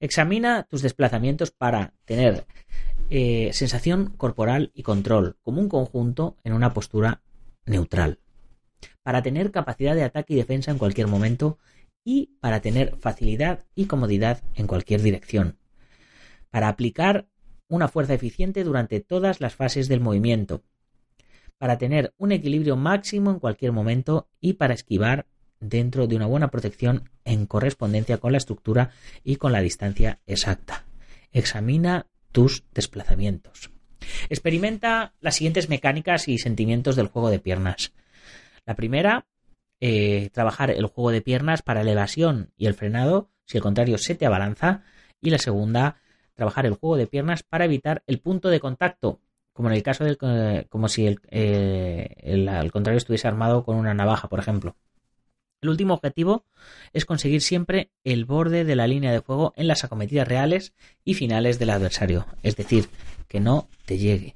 Examina 0.00 0.62
tus 0.64 0.82
desplazamientos 0.82 1.50
para 1.50 1.92
tener 2.04 2.46
eh, 3.10 3.50
sensación 3.52 4.14
corporal 4.16 4.70
y 4.74 4.82
control 4.82 5.36
como 5.42 5.60
un 5.60 5.68
conjunto 5.68 6.36
en 6.44 6.52
una 6.52 6.72
postura 6.72 7.22
neutral. 7.66 8.18
para 9.02 9.22
tener 9.22 9.50
capacidad 9.50 9.94
de 9.94 10.04
ataque 10.04 10.34
y 10.34 10.36
defensa 10.36 10.70
en 10.70 10.78
cualquier 10.78 11.06
momento 11.06 11.58
y 12.04 12.36
para 12.40 12.60
tener 12.60 12.96
facilidad 12.96 13.64
y 13.74 13.86
comodidad 13.86 14.42
en 14.54 14.66
cualquier 14.66 15.02
dirección, 15.02 15.56
para 16.50 16.68
aplicar 16.68 17.26
una 17.68 17.88
fuerza 17.88 18.14
eficiente 18.14 18.64
durante 18.64 19.00
todas 19.00 19.40
las 19.40 19.54
fases 19.54 19.88
del 19.88 20.00
movimiento, 20.00 20.62
para 21.58 21.78
tener 21.78 22.12
un 22.18 22.32
equilibrio 22.32 22.76
máximo 22.76 23.30
en 23.30 23.38
cualquier 23.38 23.72
momento 23.72 24.28
y 24.40 24.54
para 24.54 24.74
esquivar 24.74 25.26
dentro 25.60 26.06
de 26.06 26.16
una 26.16 26.26
buena 26.26 26.50
protección 26.50 27.10
en 27.24 27.46
correspondencia 27.46 28.18
con 28.18 28.32
la 28.32 28.38
estructura 28.38 28.90
y 29.22 29.36
con 29.36 29.52
la 29.52 29.60
distancia 29.60 30.20
exacta. 30.26 30.86
Examina 31.32 32.06
tus 32.32 32.64
desplazamientos. 32.72 33.70
Experimenta 34.28 35.14
las 35.20 35.36
siguientes 35.36 35.68
mecánicas 35.68 36.28
y 36.28 36.38
sentimientos 36.38 36.96
del 36.96 37.08
juego 37.08 37.30
de 37.30 37.38
piernas. 37.38 37.92
La 38.64 38.74
primera, 38.74 39.26
eh, 39.80 40.30
trabajar 40.32 40.70
el 40.70 40.86
juego 40.86 41.10
de 41.10 41.22
piernas 41.22 41.62
para 41.62 41.84
la 41.84 41.92
evasión 41.92 42.52
y 42.56 42.66
el 42.66 42.74
frenado 42.74 43.30
si 43.44 43.58
el 43.58 43.62
contrario 43.62 43.98
se 43.98 44.14
te 44.14 44.26
abalanza. 44.26 44.82
Y 45.20 45.30
la 45.30 45.38
segunda, 45.38 45.96
trabajar 46.40 46.64
el 46.64 46.72
juego 46.72 46.96
de 46.96 47.06
piernas 47.06 47.42
para 47.42 47.66
evitar 47.66 48.02
el 48.06 48.18
punto 48.18 48.48
de 48.48 48.60
contacto 48.60 49.20
como 49.52 49.68
en 49.68 49.74
el 49.74 49.82
caso 49.82 50.04
del 50.04 50.16
como 50.70 50.88
si 50.88 51.06
el, 51.06 51.20
eh, 51.30 52.14
el, 52.22 52.72
contrario 52.72 52.96
estuviese 52.96 53.28
armado 53.28 53.62
con 53.62 53.76
una 53.76 53.92
navaja, 53.92 54.26
por 54.28 54.38
ejemplo. 54.38 54.74
El 55.60 55.68
último 55.68 55.92
objetivo 55.92 56.46
es 56.94 57.04
conseguir 57.04 57.42
siempre 57.42 57.90
el 58.02 58.24
borde 58.24 58.64
de 58.64 58.74
la 58.74 58.86
línea 58.86 59.12
de 59.12 59.20
fuego 59.20 59.52
en 59.56 59.66
las 59.66 59.84
acometidas 59.84 60.26
reales 60.26 60.72
y 61.04 61.12
finales 61.12 61.58
del 61.58 61.68
adversario, 61.68 62.26
es 62.42 62.56
decir, 62.56 62.88
que 63.28 63.40
no 63.40 63.68
te 63.84 63.98
llegue. 63.98 64.34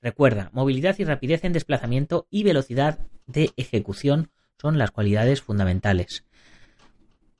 Recuerda, 0.00 0.50
movilidad 0.52 0.94
y 1.00 1.04
rapidez 1.04 1.42
en 1.42 1.52
desplazamiento 1.52 2.28
y 2.30 2.44
velocidad 2.44 3.00
de 3.26 3.50
ejecución 3.56 4.30
son 4.60 4.78
las 4.78 4.92
cualidades 4.92 5.42
fundamentales. 5.42 6.24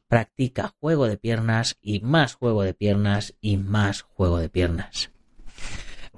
Practica 0.09 0.75
juego 0.81 1.07
de 1.09 1.17
piernas 1.17 1.77
y 1.81 2.01
más 2.01 2.35
juego 2.35 2.63
de 2.63 2.75
piernas 2.75 3.35
y 3.41 3.57
más 3.57 4.03
juego 4.03 4.39
de 4.39 4.49
piernas 4.49 5.11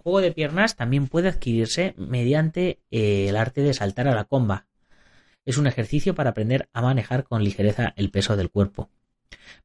juego 0.09 0.23
de 0.23 0.33
piernas 0.33 0.75
también 0.75 1.07
puede 1.07 1.29
adquirirse 1.29 1.93
mediante 1.99 2.81
eh, 2.91 3.29
el 3.29 3.37
arte 3.37 3.61
de 3.61 3.75
saltar 3.75 4.09
a 4.09 4.15
la 4.15 4.25
comba. 4.25 4.67
Es 5.45 5.59
un 5.59 5.67
ejercicio 5.67 6.15
para 6.15 6.31
aprender 6.31 6.71
a 6.73 6.81
manejar 6.81 7.25
con 7.25 7.45
ligereza 7.45 7.93
el 7.95 8.11
peso 8.11 8.35
del 8.35 8.51
cuerpo. 8.51 8.89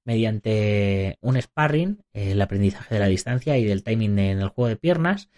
Mediante 0.04 1.18
un 1.22 1.42
sparring, 1.42 2.04
el 2.12 2.42
aprendizaje 2.42 2.96
de 2.96 3.00
la 3.00 3.08
distancia 3.08 3.58
y 3.58 3.64
del 3.64 3.84
timing 3.84 4.20
en 4.20 4.42
el 4.42 4.50
juego 4.50 4.68
de 4.68 4.76
piernas, 4.76 5.30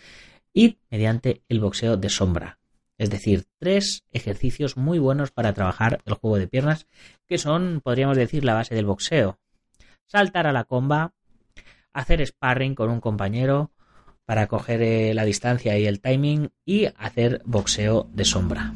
y 0.56 0.80
mediante 0.90 1.44
el 1.50 1.60
boxeo 1.60 1.98
de 1.98 2.10
sombra. 2.10 2.58
Es 2.98 3.10
decir, 3.10 3.46
tres 3.60 4.04
ejercicios 4.12 4.78
muy 4.78 5.00
buenos 5.00 5.32
para 5.32 5.54
trabajar 5.54 6.02
el 6.06 6.14
juego 6.14 6.38
de 6.38 6.48
piernas, 6.48 6.88
que 7.28 7.38
son, 7.38 7.82
podríamos 7.84 8.18
decir, 8.18 8.46
la 8.46 8.54
base 8.54 8.76
del 8.76 8.86
boxeo. 8.86 9.40
Saltar 10.06 10.48
a 10.48 10.54
la 10.54 10.64
comba, 10.64 11.14
hacer 11.94 12.26
sparring 12.26 12.76
con 12.76 12.90
un 12.90 13.02
compañero, 13.02 13.72
para 14.26 14.48
coger 14.48 14.82
eh, 14.82 15.14
la 15.14 15.24
distancia 15.24 15.78
y 15.78 15.86
el 15.86 16.02
timing 16.02 16.50
y 16.66 16.86
hacer 16.98 17.42
boxeo 17.46 18.10
de 18.12 18.26
sombra. 18.26 18.74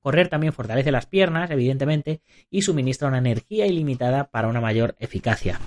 Correr 0.00 0.28
también 0.28 0.52
fortalece 0.52 0.90
las 0.90 1.06
piernas, 1.06 1.50
evidentemente, 1.50 2.20
y 2.50 2.62
suministra 2.62 3.08
una 3.08 3.18
energía 3.18 3.66
ilimitada 3.66 4.30
para 4.30 4.48
una 4.48 4.60
mayor 4.60 4.96
eficacia. 4.98 5.60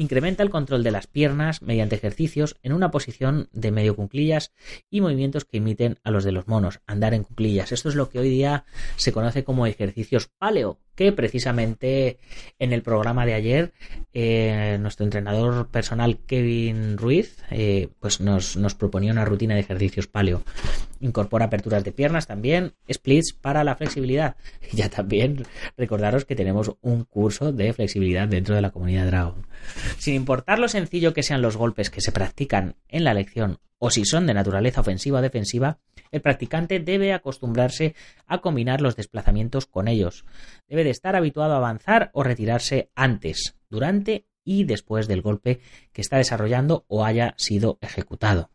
Incrementa 0.00 0.44
el 0.44 0.50
control 0.50 0.84
de 0.84 0.92
las 0.92 1.08
piernas 1.08 1.60
mediante 1.60 1.96
ejercicios 1.96 2.56
en 2.62 2.72
una 2.72 2.92
posición 2.92 3.48
de 3.52 3.72
medio 3.72 3.96
cunclillas 3.96 4.52
y 4.90 5.00
movimientos 5.00 5.44
que 5.44 5.56
imiten 5.56 5.98
a 6.04 6.12
los 6.12 6.22
de 6.22 6.30
los 6.30 6.46
monos, 6.46 6.78
andar 6.86 7.14
en 7.14 7.24
cunclillas. 7.24 7.72
Esto 7.72 7.88
es 7.88 7.96
lo 7.96 8.08
que 8.08 8.20
hoy 8.20 8.30
día 8.30 8.64
se 8.94 9.10
conoce 9.10 9.42
como 9.42 9.66
ejercicios 9.66 10.28
paleo, 10.38 10.78
que 10.94 11.10
precisamente 11.10 12.20
en 12.60 12.72
el 12.72 12.82
programa 12.82 13.26
de 13.26 13.34
ayer 13.34 13.72
eh, 14.12 14.78
nuestro 14.80 15.02
entrenador 15.02 15.66
personal 15.66 16.18
Kevin 16.28 16.96
Ruiz 16.96 17.36
eh, 17.50 17.88
pues 17.98 18.20
nos, 18.20 18.56
nos 18.56 18.76
proponía 18.76 19.10
una 19.10 19.24
rutina 19.24 19.54
de 19.54 19.62
ejercicios 19.62 20.06
paleo. 20.06 20.44
Incorpora 21.00 21.46
aperturas 21.46 21.84
de 21.84 21.92
piernas 21.92 22.26
también, 22.26 22.74
splits 22.92 23.32
para 23.32 23.64
la 23.64 23.76
flexibilidad. 23.76 24.36
Y 24.72 24.76
ya 24.78 24.88
también 24.88 25.44
recordaros 25.76 26.24
que 26.24 26.36
tenemos 26.36 26.72
un 26.80 27.04
curso 27.04 27.52
de 27.52 27.72
flexibilidad 27.72 28.28
dentro 28.28 28.54
de 28.54 28.62
la 28.62 28.70
comunidad 28.70 29.06
Dragon. 29.06 29.46
Sin 29.98 30.14
importar 30.14 30.58
lo 30.58 30.68
sencillo 30.68 31.14
que 31.14 31.22
sean 31.22 31.42
los 31.42 31.56
golpes 31.56 31.90
que 31.90 32.00
se 32.00 32.12
practican 32.12 32.76
en 32.88 33.04
la 33.04 33.14
lección 33.14 33.58
o 33.78 33.90
si 33.90 34.04
son 34.04 34.26
de 34.26 34.34
naturaleza 34.34 34.80
ofensiva 34.80 35.20
o 35.20 35.22
defensiva, 35.22 35.78
el 36.10 36.20
practicante 36.20 36.80
debe 36.80 37.12
acostumbrarse 37.12 37.94
a 38.26 38.38
combinar 38.38 38.80
los 38.80 38.96
desplazamientos 38.96 39.66
con 39.66 39.88
ellos. 39.88 40.24
Debe 40.68 40.84
de 40.84 40.90
estar 40.90 41.16
habituado 41.16 41.54
a 41.54 41.58
avanzar 41.58 42.10
o 42.12 42.22
retirarse 42.22 42.90
antes, 42.94 43.56
durante 43.70 44.26
y 44.44 44.64
después 44.64 45.06
del 45.08 45.22
golpe 45.22 45.60
que 45.92 46.00
está 46.00 46.16
desarrollando 46.16 46.84
o 46.88 47.04
haya 47.04 47.34
sido 47.36 47.78
ejecutado. 47.80 48.50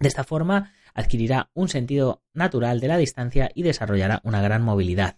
De 0.00 0.08
esta 0.08 0.24
forma, 0.24 0.72
adquirirá 0.94 1.50
un 1.54 1.68
sentido 1.68 2.22
natural 2.34 2.80
de 2.80 2.88
la 2.88 2.96
distancia 2.96 3.50
y 3.54 3.62
desarrollará 3.62 4.20
una 4.24 4.42
gran 4.42 4.62
movilidad. 4.62 5.16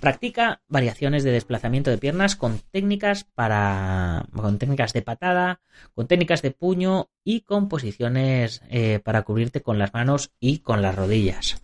Practica 0.00 0.62
variaciones 0.68 1.24
de 1.24 1.32
desplazamiento 1.32 1.90
de 1.90 1.98
piernas 1.98 2.36
con 2.36 2.60
técnicas 2.70 3.24
para 3.24 4.26
con 4.34 4.58
técnicas 4.58 4.92
de 4.92 5.02
patada, 5.02 5.60
con 5.94 6.06
técnicas 6.06 6.42
de 6.42 6.50
puño 6.50 7.10
y 7.22 7.40
con 7.40 7.68
posiciones 7.68 8.62
eh, 8.68 9.00
para 9.02 9.22
cubrirte 9.22 9.62
con 9.62 9.78
las 9.78 9.92
manos 9.94 10.30
y 10.40 10.58
con 10.58 10.82
las 10.82 10.94
rodillas. 10.94 11.62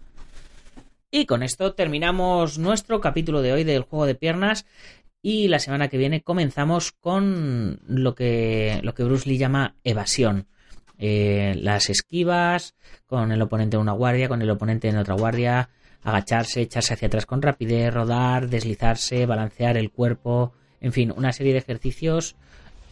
Y 1.11 1.27
con 1.27 1.43
esto 1.43 1.75
terminamos 1.75 2.59
nuestro 2.59 3.01
capítulo 3.01 3.43
de 3.43 3.53
hoy 3.53 3.65
del 3.65 3.83
juego 3.83 4.07
de 4.07 4.15
piernas 4.15 4.65
y 5.23 5.49
la 5.49 5.59
semana 5.59 5.89
que 5.89 5.99
viene 5.99 6.23
comenzamos 6.23 6.93
con 6.93 7.81
lo 7.87 8.15
que, 8.15 8.81
lo 8.83 8.95
que 8.95 9.05
Bruce 9.05 9.29
Lee 9.29 9.39
llama 9.39 9.75
evasión. 9.85 10.47
Eh, 11.03 11.55
las 11.57 11.89
esquivas, 11.89 12.75
con 13.07 13.33
el 13.33 13.41
oponente 13.41 13.77
en 13.77 13.81
una 13.81 13.93
guardia, 13.93 14.29
con 14.29 14.43
el 14.43 14.51
oponente 14.51 14.89
en 14.89 14.99
otra 14.99 15.15
guardia, 15.15 15.71
agacharse, 16.03 16.61
echarse 16.61 16.93
hacia 16.93 17.09
atrás 17.09 17.25
con 17.25 17.41
rapidez, 17.41 17.93
rodar, 17.93 18.49
deslizarse, 18.49 19.25
balancear 19.25 19.79
el 19.79 19.91
cuerpo, 19.91 20.53
en 20.81 20.93
fin, 20.93 21.13
una 21.17 21.33
serie 21.33 21.55
de 21.55 21.61
ejercicios 21.61 22.37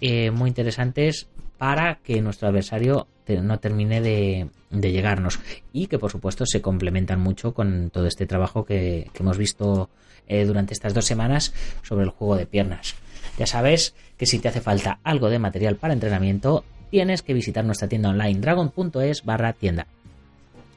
eh, 0.00 0.30
muy 0.30 0.48
interesantes 0.48 1.28
para 1.58 1.96
que 1.96 2.22
nuestro 2.22 2.48
adversario 2.48 3.08
no 3.42 3.58
termine 3.58 4.00
de, 4.00 4.48
llegarnos 4.70 5.38
y 5.72 5.86
que 5.86 5.98
por 5.98 6.10
supuesto 6.10 6.46
se 6.46 6.62
complementan 6.62 7.20
mucho 7.20 7.52
con 7.52 7.90
todo 7.90 8.06
este 8.06 8.26
trabajo 8.26 8.64
que, 8.64 9.10
hemos 9.18 9.36
visto 9.36 9.90
eh, 10.26 10.46
durante 10.46 10.72
estas 10.72 10.94
dos 10.94 11.04
semanas 11.04 11.52
sobre 11.82 12.04
el 12.04 12.10
juego 12.10 12.36
de 12.36 12.46
piernas. 12.46 12.94
Ya 13.38 13.46
sabes 13.46 13.94
que 14.16 14.24
si 14.24 14.38
te 14.38 14.48
hace 14.48 14.62
falta 14.62 15.00
algo 15.04 15.28
de 15.28 15.38
material 15.38 15.76
para 15.76 15.92
entrenamiento, 15.92 16.64
tienes 16.90 17.22
que 17.22 17.34
visitar 17.34 17.64
nuestra 17.64 17.88
tienda 17.88 18.10
online 18.10 18.40
dragon.es 18.40 19.24
barra 19.24 19.52
tienda. 19.52 19.86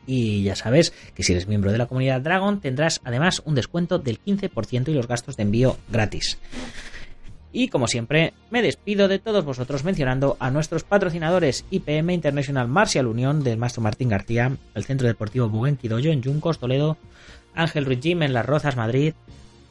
Y 0.08 0.44
ya 0.44 0.56
sabes 0.56 0.94
que 1.16 1.24
si 1.24 1.34
eres 1.34 1.48
miembro 1.48 1.72
de 1.72 1.78
la 1.78 1.86
comunidad 1.86 2.22
Dragon 2.22 2.60
tendrás 2.60 3.02
además 3.04 3.42
un 3.46 3.56
descuento 3.56 4.00
del 4.00 4.22
15% 4.22 4.90
y 4.90 4.94
los 4.94 5.08
gastos 5.08 5.38
de 5.38 5.44
envío 5.44 5.78
gratis. 5.90 6.38
Y 7.54 7.68
como 7.68 7.88
siempre, 7.88 8.34
me 8.50 8.62
despido 8.62 9.10
de 9.10 9.20
todos 9.20 9.44
vosotros 9.44 9.84
mencionando 9.84 10.38
a 10.40 10.52
nuestros 10.52 10.84
patrocinadores 10.84 11.66
IPM 11.70 12.12
International 12.12 12.68
Martial 12.68 13.08
Unión 13.08 13.44
del 13.44 13.58
maestro 13.58 13.82
Martín 13.82 14.10
García, 14.10 14.56
el 14.74 14.86
Centro 14.86 15.08
Deportivo 15.08 15.50
Buguenquidoyo 15.50 16.12
en 16.12 16.22
Yuncos, 16.22 16.60
Toledo, 16.60 16.98
Ángel 17.54 17.86
Ruiz 17.86 18.06
en 18.06 18.34
Las 18.34 18.46
Rozas, 18.46 18.78
Madrid, 18.78 19.14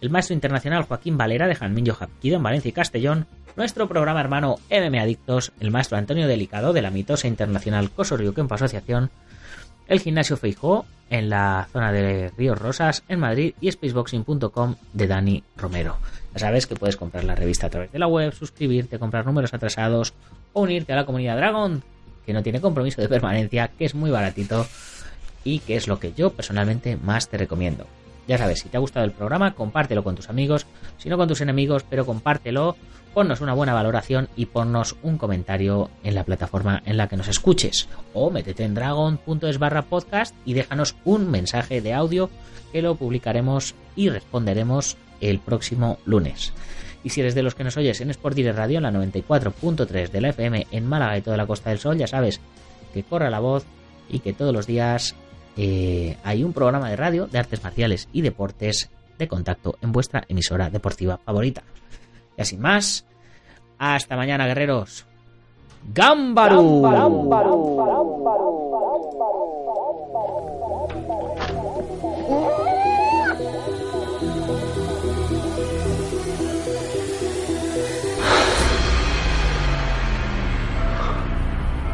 el 0.02 0.10
maestro 0.10 0.34
internacional 0.34 0.84
Joaquín 0.84 1.16
Valera 1.16 1.46
de 1.46 1.54
Janminho 1.54 1.94
Japquido 1.94 2.36
en 2.36 2.42
Valencia 2.42 2.68
y 2.68 2.72
Castellón, 2.72 3.26
nuestro 3.56 3.88
programa 3.88 4.20
hermano 4.20 4.56
MM 4.70 4.98
Adictos, 4.98 5.52
el 5.60 5.70
maestro 5.70 5.98
Antonio 5.98 6.26
Delicado 6.26 6.72
de 6.72 6.82
la 6.82 6.90
mitosa 6.90 7.28
internacional 7.28 7.90
Coso 7.90 8.16
Kempo 8.34 8.54
Asociación, 8.54 9.10
el 9.88 10.00
gimnasio 10.00 10.36
Feijó 10.36 10.86
en 11.10 11.28
la 11.28 11.68
zona 11.72 11.92
de 11.92 12.30
Ríos 12.36 12.58
Rosas 12.58 13.02
en 13.08 13.18
Madrid 13.18 13.54
y 13.60 13.70
spaceboxing.com 13.70 14.76
de 14.92 15.06
Dani 15.06 15.42
Romero. 15.56 15.96
Ya 16.32 16.38
sabes 16.38 16.66
que 16.66 16.76
puedes 16.76 16.96
comprar 16.96 17.24
la 17.24 17.34
revista 17.34 17.66
a 17.66 17.70
través 17.70 17.90
de 17.90 17.98
la 17.98 18.06
web, 18.06 18.32
suscribirte, 18.32 18.98
comprar 18.98 19.26
números 19.26 19.52
atrasados 19.52 20.14
o 20.52 20.62
unirte 20.62 20.92
a 20.92 20.96
la 20.96 21.06
comunidad 21.06 21.36
Dragon, 21.36 21.82
que 22.24 22.32
no 22.32 22.42
tiene 22.42 22.60
compromiso 22.60 23.02
de 23.02 23.08
permanencia, 23.08 23.68
que 23.68 23.84
es 23.84 23.94
muy 23.94 24.10
baratito 24.10 24.66
y 25.42 25.58
que 25.58 25.76
es 25.76 25.88
lo 25.88 25.98
que 25.98 26.12
yo 26.12 26.30
personalmente 26.30 26.96
más 26.96 27.28
te 27.28 27.38
recomiendo. 27.38 27.86
Ya 28.28 28.38
sabes, 28.38 28.60
si 28.60 28.68
te 28.68 28.76
ha 28.76 28.80
gustado 28.80 29.04
el 29.04 29.10
programa, 29.10 29.54
compártelo 29.54 30.04
con 30.04 30.14
tus 30.14 30.28
amigos, 30.28 30.66
si 30.98 31.08
no 31.08 31.16
con 31.16 31.26
tus 31.26 31.40
enemigos, 31.40 31.82
pero 31.82 32.06
compártelo, 32.06 32.76
ponnos 33.14 33.40
una 33.40 33.54
buena 33.54 33.74
valoración 33.74 34.28
y 34.36 34.46
ponnos 34.46 34.96
un 35.02 35.18
comentario 35.18 35.90
en 36.04 36.14
la 36.14 36.24
plataforma 36.24 36.82
en 36.84 36.96
la 36.96 37.08
que 37.08 37.16
nos 37.16 37.28
escuches. 37.28 37.88
O 38.14 38.30
métete 38.30 38.64
en 38.64 38.74
dragon.es 38.74 39.58
barra 39.58 39.82
podcast 39.82 40.34
y 40.44 40.54
déjanos 40.54 40.96
un 41.04 41.30
mensaje 41.30 41.80
de 41.80 41.92
audio 41.92 42.30
que 42.72 42.82
lo 42.82 42.94
publicaremos 42.94 43.74
y 43.96 44.08
responderemos 44.08 44.96
el 45.20 45.38
próximo 45.38 45.98
lunes. 46.04 46.52
Y 47.02 47.10
si 47.10 47.20
eres 47.20 47.34
de 47.34 47.42
los 47.42 47.54
que 47.54 47.64
nos 47.64 47.76
oyes 47.76 48.00
en 48.00 48.10
Sport 48.10 48.36
Direct 48.36 48.58
Radio 48.58 48.78
en 48.78 48.84
la 48.84 48.92
94.3 48.92 50.10
de 50.10 50.20
la 50.20 50.28
FM 50.30 50.66
en 50.70 50.86
Málaga 50.86 51.18
y 51.18 51.22
toda 51.22 51.36
la 51.36 51.46
Costa 51.46 51.70
del 51.70 51.78
Sol, 51.78 51.96
ya 51.96 52.06
sabes 52.06 52.40
que 52.92 53.02
corra 53.02 53.30
la 53.30 53.40
voz 53.40 53.64
y 54.08 54.20
que 54.20 54.32
todos 54.32 54.52
los 54.52 54.66
días 54.66 55.14
eh, 55.56 56.16
hay 56.24 56.44
un 56.44 56.52
programa 56.52 56.90
de 56.90 56.96
radio 56.96 57.26
de 57.26 57.38
artes 57.38 57.62
marciales 57.62 58.08
y 58.12 58.22
deportes 58.22 58.90
de 59.18 59.28
contacto 59.28 59.76
en 59.82 59.92
vuestra 59.92 60.24
emisora 60.28 60.70
deportiva 60.70 61.18
favorita. 61.18 61.62
Y 62.40 62.42
así 62.42 62.56
más, 62.56 63.04
hasta 63.76 64.16
mañana, 64.16 64.46
guerreros. 64.46 65.04
¡Gámbaru! 65.92 66.80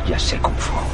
Ya 0.07 0.17
sé 0.21 0.39
Kung 0.39 0.55
Fu. 0.55 0.86